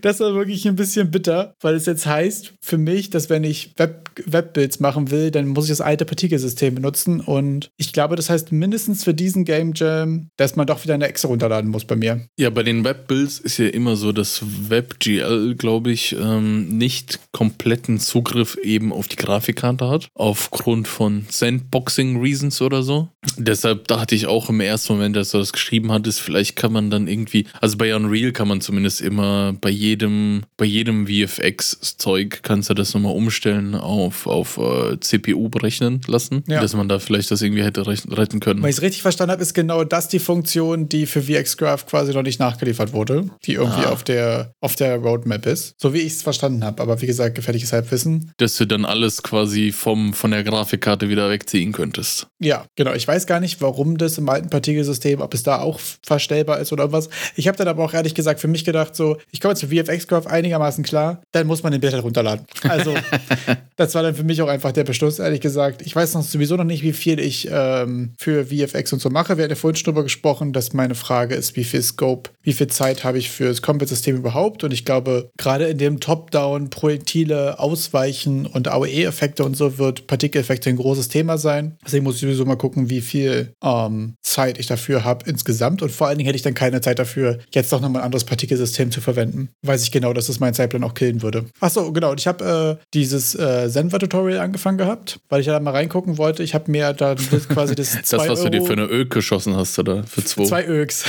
[0.00, 3.74] das war wirklich ein bisschen bitter, weil es jetzt heißt für mich, dass wenn ich
[3.76, 7.20] Web Webbuilds machen will, dann muss ich das alte Partikelsystem benutzen.
[7.20, 11.09] Und ich glaube, das heißt mindestens für diesen Game Jam, dass man doch wieder eine
[11.09, 12.28] Exe runterladen muss bei mir.
[12.38, 17.99] Ja, bei den Webbuilds ist ja immer so, dass WebGL, glaube ich, ähm, nicht kompletten
[17.99, 23.09] Zugriff eben auf die Grafikkarte hat, aufgrund von Sandboxing-Reasons oder so.
[23.36, 26.90] Deshalb dachte ich auch im ersten Moment, als du das geschrieben hattest, vielleicht kann man
[26.90, 32.70] dann irgendwie, also bei Unreal kann man zumindest immer bei jedem, bei jedem VFX-Zeug kannst
[32.70, 36.61] du das nochmal umstellen auf, auf uh, CPU berechnen lassen, ja.
[36.61, 38.62] dass man da vielleicht das irgendwie hätte retten können.
[38.62, 42.12] Wenn ich es richtig verstanden habe, ist genau das die Funktion, die für VxGraph quasi
[42.12, 43.91] noch nicht nachgeliefert wurde, die irgendwie ah.
[43.91, 45.74] auf, der, auf der Roadmap ist.
[45.80, 46.82] So wie ich es verstanden habe.
[46.82, 48.32] Aber wie gesagt, gefährliches Halbwissen.
[48.39, 52.26] Dass du dann alles quasi vom, von der Grafikkarte wieder wegziehen könntest.
[52.39, 52.95] Ja, genau.
[52.95, 56.72] Ich weiß gar nicht, warum das im alten Partikelsystem, ob es da auch verstellbar ist
[56.72, 57.09] oder was.
[57.34, 60.26] Ich habe dann aber auch ehrlich gesagt für mich gedacht, so, ich komme zu VFX-Graph
[60.26, 62.47] einigermaßen klar, dann muss man den Bild halt runterladen.
[62.62, 62.95] Also,
[63.76, 65.82] das war dann für mich auch einfach der Beschluss, ehrlich gesagt.
[65.82, 69.37] Ich weiß noch sowieso noch nicht, wie viel ich ähm, für VFX und so mache.
[69.37, 72.31] Wir hatten ja vorhin schon drüber gesprochen gesprochen, dass meine Frage ist, wie viel Scope,
[72.47, 74.62] wie viel Zeit habe ich für das Combat-System überhaupt?
[74.62, 80.70] Und ich glaube, gerade in dem Top-Down, Projektile ausweichen und AOE-Effekte und so wird Partikeleffekte
[80.70, 81.76] ein großes Thema sein.
[81.84, 85.82] Deswegen muss ich sowieso mal gucken, wie viel ähm, Zeit ich dafür habe insgesamt.
[85.82, 88.22] Und vor allen Dingen hätte ich dann keine Zeit dafür, jetzt doch nochmal ein anderes
[88.22, 89.49] Partikelsystem zu verwenden.
[89.62, 91.47] Weiß ich genau, dass das mein Zeitplan auch killen würde.
[91.59, 92.12] Achso, genau.
[92.12, 96.44] Und ich habe äh, dieses äh, Senva-Tutorial angefangen gehabt, weil ich da mal reingucken wollte.
[96.44, 97.16] Ich habe mir da
[97.49, 97.99] quasi das.
[98.09, 100.05] das, was Euro du dir für eine Öl geschossen hast, oder?
[100.05, 100.44] Für zwei.
[100.44, 101.05] Zwei Öks.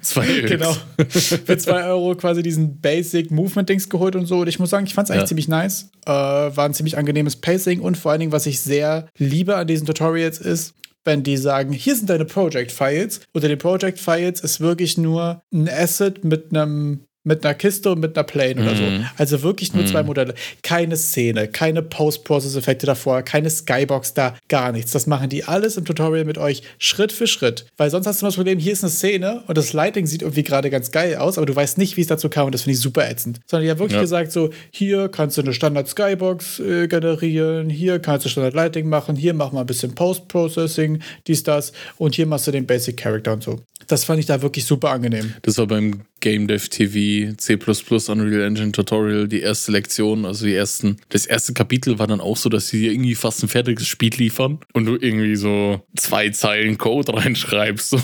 [0.00, 0.50] Zwei Öks.
[0.50, 0.75] genau.
[1.08, 4.40] Für zwei Euro quasi diesen Basic Movement-Dings geholt und so.
[4.40, 5.26] Und ich muss sagen, ich fand es eigentlich ja.
[5.26, 5.90] ziemlich nice.
[6.06, 9.66] Äh, war ein ziemlich angenehmes Pacing und vor allen Dingen, was ich sehr liebe an
[9.66, 10.74] diesen Tutorials ist,
[11.04, 13.20] wenn die sagen, hier sind deine Project-Files.
[13.32, 18.16] Unter den Project-Files ist wirklich nur ein Asset mit einem mit einer Kiste und mit
[18.16, 18.82] einer Plane oder so.
[18.82, 19.06] Mhm.
[19.18, 19.88] Also wirklich nur mm.
[19.88, 20.34] zwei Modelle.
[20.62, 24.92] Keine Szene, keine Post-Process-Effekte davor, keine Skybox da, gar nichts.
[24.92, 27.66] Das machen die alles im Tutorial mit euch Schritt für Schritt.
[27.76, 30.44] Weil sonst hast du das Problem, hier ist eine Szene und das Lighting sieht irgendwie
[30.44, 32.74] gerade ganz geil aus, aber du weißt nicht, wie es dazu kam und das finde
[32.74, 33.40] ich super ätzend.
[33.46, 34.02] Sondern die haben wirklich ja.
[34.02, 39.34] gesagt, so, hier kannst du eine Standard-Skybox äh, generieren, hier kannst du Standard-Lighting machen, hier
[39.34, 43.60] mach mal ein bisschen Post-Processing, dies, das und hier machst du den Basic-Character und so.
[43.88, 45.34] Das fand ich da wirklich super angenehm.
[45.42, 50.54] Das war beim Game Dev TV C++ Unreal Engine Tutorial die erste Lektion, also die
[50.54, 53.86] ersten, das erste Kapitel war dann auch so, dass sie dir irgendwie fast ein fertiges
[53.86, 57.96] Spiel liefern und du irgendwie so zwei Zeilen Code reinschreibst.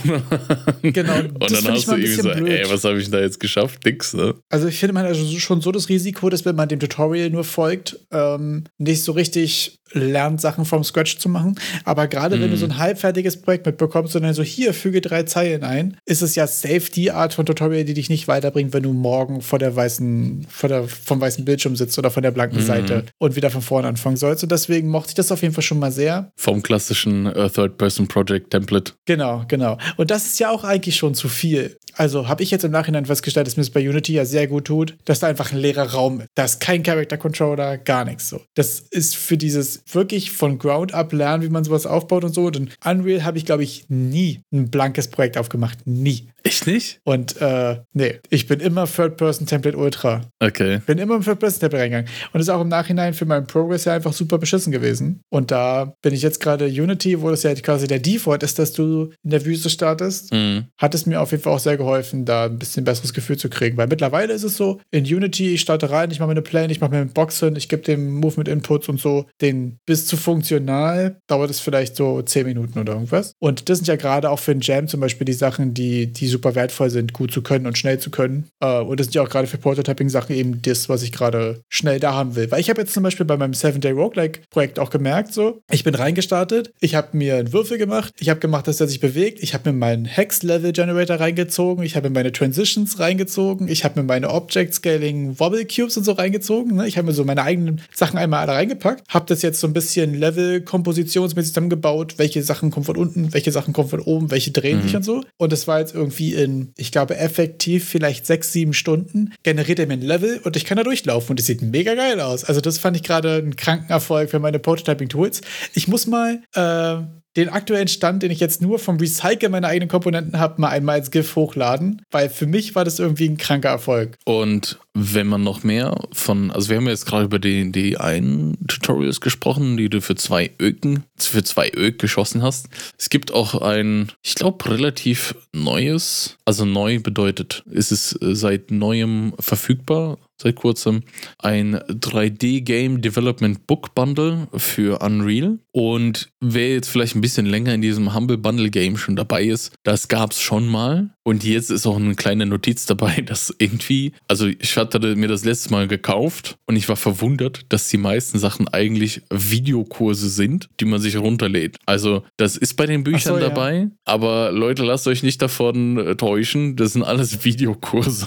[0.82, 1.18] genau.
[1.18, 2.48] und dann hast du irgendwie so, blöd.
[2.48, 3.84] ey, was habe ich da jetzt geschafft?
[3.84, 4.34] Nix, ne?
[4.50, 7.44] Also ich finde man also schon so das Risiko, dass wenn man dem Tutorial nur
[7.44, 11.58] folgt, ähm, nicht so richtig lernt, Sachen vom Scratch zu machen.
[11.84, 12.40] Aber gerade mm.
[12.40, 12.78] wenn du so ein mhm.
[12.78, 16.90] halbfertiges Projekt mitbekommst und dann so, hier, füge drei Zeilen ein, ist es ja safe
[16.94, 20.68] die Art von Tutorial, die dich nicht weiterbringt, wenn du morgen vor der weißen, vor
[20.68, 22.66] der, vom weißen Bildschirm sitzt oder von der blanken mm.
[22.66, 24.42] Seite und wieder von vorne anfangen sollst.
[24.42, 26.32] Und deswegen mochte ich das auf jeden Fall schon mal sehr.
[26.36, 28.92] Vom klassischen uh, Third-Person-Project-Template.
[29.06, 29.78] Genau, genau.
[29.96, 31.76] Und das ist ja auch eigentlich schon zu viel.
[31.94, 34.64] Also habe ich jetzt im Nachhinein festgestellt, dass mir es bei Unity ja sehr gut
[34.64, 36.28] tut, dass da einfach ein leerer Raum ist.
[36.34, 38.40] Da ist kein Character-Controller, gar nichts so.
[38.54, 42.48] Das ist für dieses wirklich von Ground up lernen, wie man sowas aufbaut und so.
[42.48, 45.86] In Unreal habe ich, glaube ich, nie ein blankes Projekt aufgemacht.
[45.86, 46.31] Nie.
[46.44, 47.00] Echt nicht?
[47.04, 50.22] Und äh, nee, ich bin immer Third-Person-Template Ultra.
[50.40, 50.80] Okay.
[50.86, 52.10] Bin immer im Third-Person-Template reingegangen.
[52.32, 55.20] Und ist auch im Nachhinein für meinen Progress ja einfach super beschissen gewesen.
[55.30, 58.72] Und da bin ich jetzt gerade Unity, wo das ja quasi der Default ist, dass
[58.72, 60.66] du in der Wüste startest, mhm.
[60.78, 63.48] hat es mir auf jeden Fall auch sehr geholfen, da ein bisschen besseres Gefühl zu
[63.48, 63.76] kriegen.
[63.76, 66.72] Weil mittlerweile ist es so, in Unity, ich starte rein, ich mache mir eine Plane,
[66.72, 70.16] ich mache mir einen Boxen, ich gebe dem Movement Inputs und so, den bis zu
[70.16, 73.34] funktional dauert es vielleicht so 10 Minuten oder irgendwas.
[73.38, 76.31] Und das sind ja gerade auch für einen Jam zum Beispiel die Sachen, die, die
[76.32, 78.48] super wertvoll sind, gut zu können und schnell zu können.
[78.60, 82.00] Äh, und das sind ja auch gerade für Prototyping-Sachen eben das, was ich gerade schnell
[82.00, 82.50] da haben will.
[82.50, 85.94] Weil ich habe jetzt zum Beispiel bei meinem Seven-Day Roguelike-Projekt auch gemerkt, so, ich bin
[85.94, 89.54] reingestartet, ich habe mir einen Würfel gemacht, ich habe gemacht, dass er sich bewegt, ich
[89.54, 94.30] habe mir meinen Hex-Level-Generator reingezogen, ich habe mir meine Transitions reingezogen, ich habe mir meine
[94.30, 96.76] Object-Scaling Wobble Cubes und so reingezogen.
[96.76, 96.88] Ne?
[96.88, 99.72] Ich habe mir so meine eigenen Sachen einmal alle reingepackt, habe das jetzt so ein
[99.72, 104.78] bisschen Level-kompositionsmäßig zusammengebaut, welche Sachen kommen von unten, welche Sachen kommen von oben, welche drehen
[104.78, 104.82] mhm.
[104.82, 105.24] sich und so.
[105.36, 109.86] Und das war jetzt irgendwie in, ich glaube, effektiv vielleicht sechs, sieben Stunden, generiert er
[109.86, 112.44] mir ein Level und ich kann da durchlaufen und es sieht mega geil aus.
[112.44, 115.42] Also das fand ich gerade einen kranken Erfolg für meine Prototyping-Tools.
[115.74, 119.88] Ich muss mal äh, den aktuellen Stand, den ich jetzt nur vom Recycle meiner eigenen
[119.88, 123.70] Komponenten habe, mal einmal als GIF hochladen, weil für mich war das irgendwie ein kranker
[123.70, 124.18] Erfolg.
[124.24, 128.58] Und wenn man noch mehr von, also wir haben jetzt gerade über die, die einen
[128.66, 132.68] Tutorials gesprochen, die du für zwei Öken, für zwei Ök geschossen hast.
[132.98, 138.70] Es gibt auch ein, ich glaube, relativ neues, also neu bedeutet, ist es äh, seit
[138.70, 141.02] neuem verfügbar, seit kurzem
[141.38, 145.58] ein 3D Game Development Book Bundle für Unreal.
[145.72, 149.72] Und wer jetzt vielleicht ein bisschen länger in diesem Humble Bundle Game schon dabei ist,
[149.84, 151.10] das gab es schon mal.
[151.24, 155.44] Und jetzt ist auch eine kleine Notiz dabei, dass irgendwie, also ich hatte mir das
[155.44, 160.84] letzte Mal gekauft und ich war verwundert, dass die meisten Sachen eigentlich Videokurse sind, die
[160.84, 161.78] man sich runterlädt.
[161.86, 163.90] Also das ist bei den Büchern so, dabei, ja.
[164.04, 168.26] aber Leute, lasst euch nicht davon äh, täuschen, das sind alles Videokurse,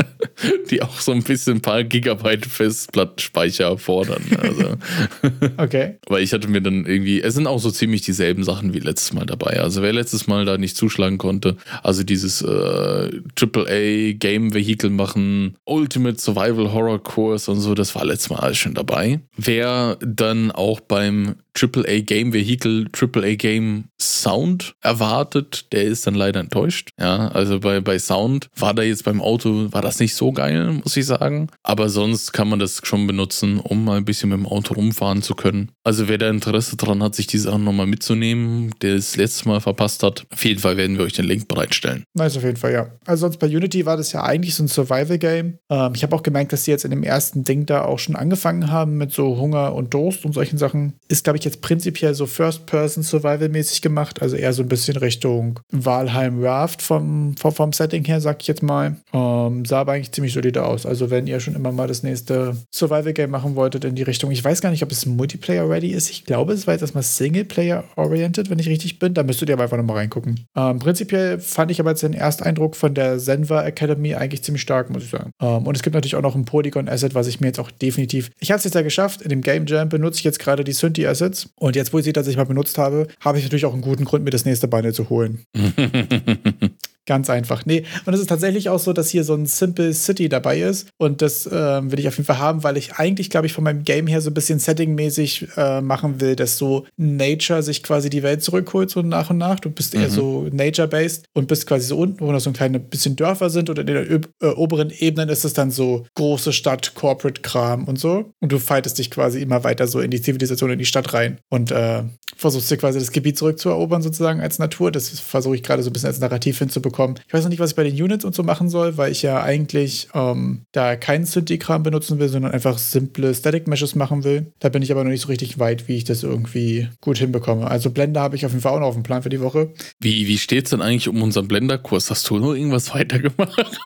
[0.70, 4.22] die auch so ein bisschen ein paar Gigabyte Festplattenspeicher erfordern.
[4.38, 4.76] Also.
[5.58, 5.96] okay.
[6.06, 9.12] Weil ich hatte mir dann irgendwie, es sind auch so ziemlich dieselben Sachen wie letztes
[9.12, 9.60] Mal dabei.
[9.60, 15.56] Also wer letztes Mal da nicht zuschlagen konnte, also dieses äh, AAA Game Vehicle machen,
[15.64, 19.20] Ultimate Survival Horror Kurs und so, das war letztes Mal alles schon dabei.
[19.36, 26.40] Wer dann auch beim AAA Game Vehicle, AAA Game Sound erwartet, der ist dann leider
[26.40, 26.90] enttäuscht.
[27.00, 30.72] Ja, also bei, bei Sound war da jetzt beim Auto, war das nicht so geil,
[30.84, 31.48] muss ich sagen.
[31.62, 35.22] Aber sonst kann man das schon benutzen, um mal ein bisschen mit dem Auto rumfahren
[35.22, 35.70] zu können.
[35.84, 39.60] Also wer da Interesse dran hat, sich die Sachen nochmal mitzunehmen, der es letztes Mal
[39.60, 42.04] verpasst hat, auf jeden Fall werden wir euch den Link bereitstellen.
[42.14, 42.88] Nice, auf jeden Fall, ja.
[43.06, 45.58] Also sonst bei Unity war das ja eigentlich so ein Survival-Game.
[45.70, 48.16] Ähm, ich habe auch gemerkt, dass sie jetzt in dem ersten Ding da auch schon
[48.16, 50.94] angefangen haben mit so Hunger und Durst und solchen Sachen.
[51.08, 56.42] Ist, glaube ich, jetzt prinzipiell so First-Person-Survival-mäßig gemacht, also eher so ein bisschen Richtung Valheim
[56.42, 58.96] Raft vom, vom, vom Setting her, sag ich jetzt mal.
[59.12, 60.84] Ähm, sah aber eigentlich ziemlich solide aus.
[60.86, 64.44] Also wenn ihr schon immer mal das nächste Survival-Game machen wolltet in die Richtung, ich
[64.44, 66.10] weiß gar nicht, ob es Multiplayer-ready ist.
[66.10, 69.14] Ich glaube, es war jetzt erstmal Singleplayer-oriented, wenn ich richtig bin.
[69.14, 70.46] Da müsstet ihr aber einfach nochmal reingucken.
[70.56, 74.90] Ähm, prinzipiell fand ich aber jetzt den Ersteindruck von der Zenva Academy eigentlich ziemlich stark,
[74.90, 75.30] muss ich sagen.
[75.40, 78.30] Ähm, und es gibt natürlich auch noch ein Polygon-Asset, was ich mir jetzt auch definitiv.
[78.40, 79.22] Ich habe es jetzt ja geschafft.
[79.22, 81.35] In dem Game Jam benutze ich jetzt gerade die Synthi-Assets.
[81.56, 84.04] Und jetzt, wo ich sie tatsächlich mal benutzt habe, habe ich natürlich auch einen guten
[84.04, 85.44] Grund, mir das nächste Bundle zu holen.
[87.06, 87.64] Ganz einfach.
[87.64, 90.88] Nee, und es ist tatsächlich auch so, dass hier so ein Simple City dabei ist.
[90.98, 93.62] Und das ähm, will ich auf jeden Fall haben, weil ich eigentlich, glaube ich, von
[93.62, 98.10] meinem Game her so ein bisschen settingmäßig äh, machen will, dass so Nature sich quasi
[98.10, 99.60] die Welt zurückholt, so nach und nach.
[99.60, 100.00] Du bist mhm.
[100.00, 103.50] eher so Nature-based und bist quasi so unten, wo noch so ein kleine bisschen Dörfer
[103.50, 103.70] sind.
[103.70, 108.32] Und in den äh, oberen Ebenen ist es dann so große Stadt, Corporate-Kram und so.
[108.40, 111.38] Und du fightest dich quasi immer weiter so in die Zivilisation, in die Stadt rein.
[111.50, 112.02] Und äh,
[112.36, 114.90] versuchst dir quasi das Gebiet zurückzuerobern, sozusagen als Natur.
[114.90, 117.16] Das versuche ich gerade so ein bisschen als Narrativ hinzubekommen bekommen.
[117.26, 119.22] Ich weiß noch nicht, was ich bei den Units und so machen soll, weil ich
[119.22, 124.52] ja eigentlich ähm, da keinen Synthi-Kram benutzen will, sondern einfach simple Static Meshes machen will.
[124.60, 127.68] Da bin ich aber noch nicht so richtig weit, wie ich das irgendwie gut hinbekomme.
[127.68, 129.72] Also Blender habe ich auf jeden Fall auch noch auf dem Plan für die Woche.
[130.00, 132.10] Wie, wie steht es denn eigentlich um unseren Blender-Kurs?
[132.10, 133.80] Hast du nur irgendwas weitergemacht?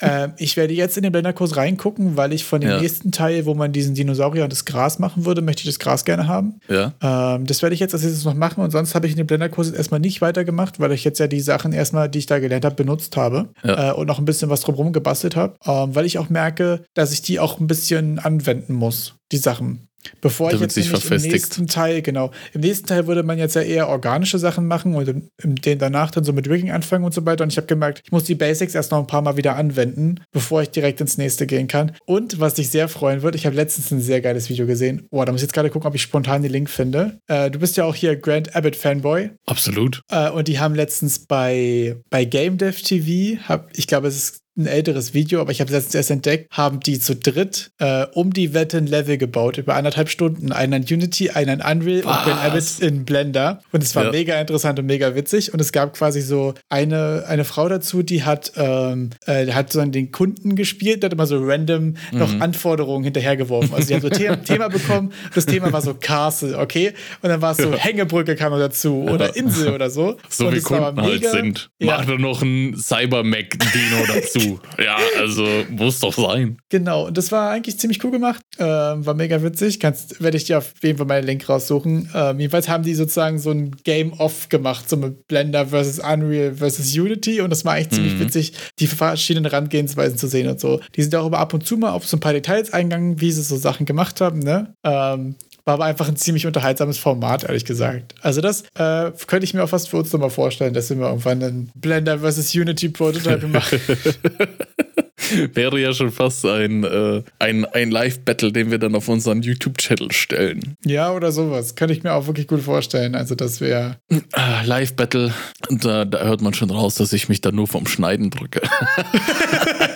[0.00, 2.80] äh, ich werde jetzt in den Blender-Kurs reingucken, weil ich von dem ja.
[2.80, 6.04] nächsten Teil, wo man diesen Dinosaurier und das Gras machen würde, möchte ich das Gras
[6.04, 6.60] gerne haben.
[6.68, 6.94] Ja.
[7.02, 9.26] Ähm, das werde ich jetzt als nächstes noch machen und sonst habe ich in den
[9.26, 12.54] Blender-Kurs erstmal nicht weitergemacht, weil ich jetzt ja die Sachen erstmal, die ich da gelernt
[12.54, 13.90] gelernt habe, benutzt habe ja.
[13.90, 17.12] äh, und noch ein bisschen was drumherum gebastelt habe, ähm, weil ich auch merke, dass
[17.12, 19.88] ich die auch ein bisschen anwenden muss, die Sachen.
[20.20, 23.54] Bevor Damit ich jetzt sich im nächsten Teil, genau, im nächsten Teil würde man jetzt
[23.54, 27.04] ja eher organische Sachen machen und im, im, den danach dann so mit Rigging anfangen
[27.04, 27.44] und so weiter.
[27.44, 30.20] Und ich habe gemerkt, ich muss die Basics erst noch ein paar Mal wieder anwenden,
[30.32, 31.92] bevor ich direkt ins nächste gehen kann.
[32.06, 35.06] Und was dich sehr freuen wird, ich habe letztens ein sehr geiles Video gesehen.
[35.10, 37.18] Boah, da muss ich jetzt gerade gucken, ob ich spontan den Link finde.
[37.26, 39.30] Äh, du bist ja auch hier Grand Abbott Fanboy.
[39.46, 40.02] Absolut.
[40.10, 44.43] Äh, und die haben letztens bei, bei Game Dev TV, hab, ich glaube, es ist
[44.56, 48.06] ein älteres Video, aber ich habe es letztens erst entdeckt, haben die zu dritt äh,
[48.14, 50.52] um die Wette ein Level gebaut, über anderthalb Stunden.
[50.52, 52.18] Einen in Unity, einen in Unreal Was?
[52.18, 53.60] und Ben Abbott in Blender.
[53.72, 54.10] Und es war Ja.
[54.12, 55.52] mega interessant und mega witzig.
[55.52, 59.84] Und es gab quasi so eine, eine Frau dazu, die hat, ähm, äh, hat so
[59.84, 62.42] den Kunden gespielt, die hat immer so random noch Mhm.
[62.42, 63.74] Anforderungen hinterhergeworfen.
[63.74, 66.92] Also die hat so The Thema bekommen, das Thema war so Castle, okay?
[67.22, 70.16] Und dann war es so Hängebrücke kam noch dazu oder Insel oder so.
[70.28, 71.70] So und wie Kunden halt sind.
[71.80, 71.96] Ja.
[71.98, 74.43] Mach doch noch ein Cyber-Mac-Dino dazu.
[74.78, 76.58] Ja, also muss doch sein.
[76.68, 78.42] Genau, und das war eigentlich ziemlich cool gemacht.
[78.58, 79.80] Ähm, war mega witzig.
[79.80, 82.10] Kannst, werde ich dir auf jeden Fall meinen Link raussuchen.
[82.14, 86.96] Ähm, jedenfalls haben die sozusagen so ein Game-Off gemacht, so mit Blender versus Unreal versus
[86.96, 87.40] Unity.
[87.40, 90.80] Und das war eigentlich ziemlich witzig, die verschiedenen Herangehensweisen zu sehen und so.
[90.96, 93.32] Die sind auch immer ab und zu mal auf so ein paar Details eingegangen, wie
[93.32, 94.74] sie so Sachen gemacht haben, ne?
[94.84, 98.14] Ähm, war aber einfach ein ziemlich unterhaltsames Format, ehrlich gesagt.
[98.20, 101.08] Also das äh, könnte ich mir auch fast für uns nochmal vorstellen, dass wir mal
[101.08, 103.80] irgendwann einen Blender versus Unity Prototype machen.
[105.54, 110.12] Wäre ja schon fast ein, äh, ein, ein Live-Battle, den wir dann auf unseren YouTube-Channel
[110.12, 110.76] stellen.
[110.84, 111.76] Ja, oder sowas.
[111.76, 113.14] Könnte ich mir auch wirklich gut vorstellen.
[113.14, 113.96] Also, das wäre.
[114.32, 115.32] Ah, Live-Battle,
[115.70, 118.60] da, da hört man schon raus, dass ich mich da nur vom Schneiden drücke.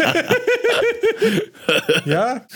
[2.04, 2.46] Ja,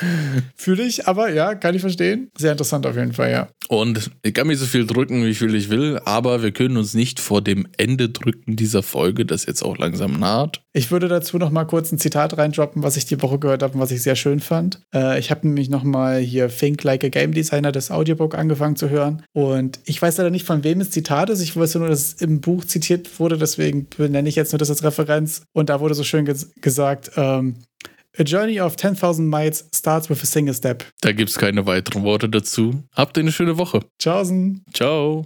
[0.57, 2.31] fühle ich, aber ja, kann ich verstehen.
[2.39, 3.49] Sehr interessant auf jeden Fall, ja.
[3.69, 6.95] Und ich kann mich so viel drücken, wie viel ich will, aber wir können uns
[6.95, 10.63] nicht vor dem Ende drücken dieser Folge, das jetzt auch langsam naht.
[10.73, 13.75] Ich würde dazu noch mal kurz ein Zitat reindroppen, was ich die Woche gehört habe
[13.75, 14.81] und was ich sehr schön fand.
[14.95, 18.77] Äh, ich habe nämlich noch mal hier Think Like a Game Designer, das Audiobook, angefangen
[18.77, 19.23] zu hören.
[19.33, 21.41] Und ich weiß leider nicht, von wem das Zitat ist.
[21.41, 24.71] Ich weiß nur, dass es im Buch zitiert wurde, deswegen benenne ich jetzt nur das
[24.71, 25.43] als Referenz.
[25.53, 27.57] Und da wurde so schön ges gesagt, ähm,
[28.19, 30.85] A journey of 10.000 miles starts with a single step.
[31.01, 32.85] Da gibt es keine weiteren Worte dazu.
[32.95, 33.81] Habt eine schöne Woche.
[33.99, 34.63] Tschaußen.
[34.75, 35.21] Ciao.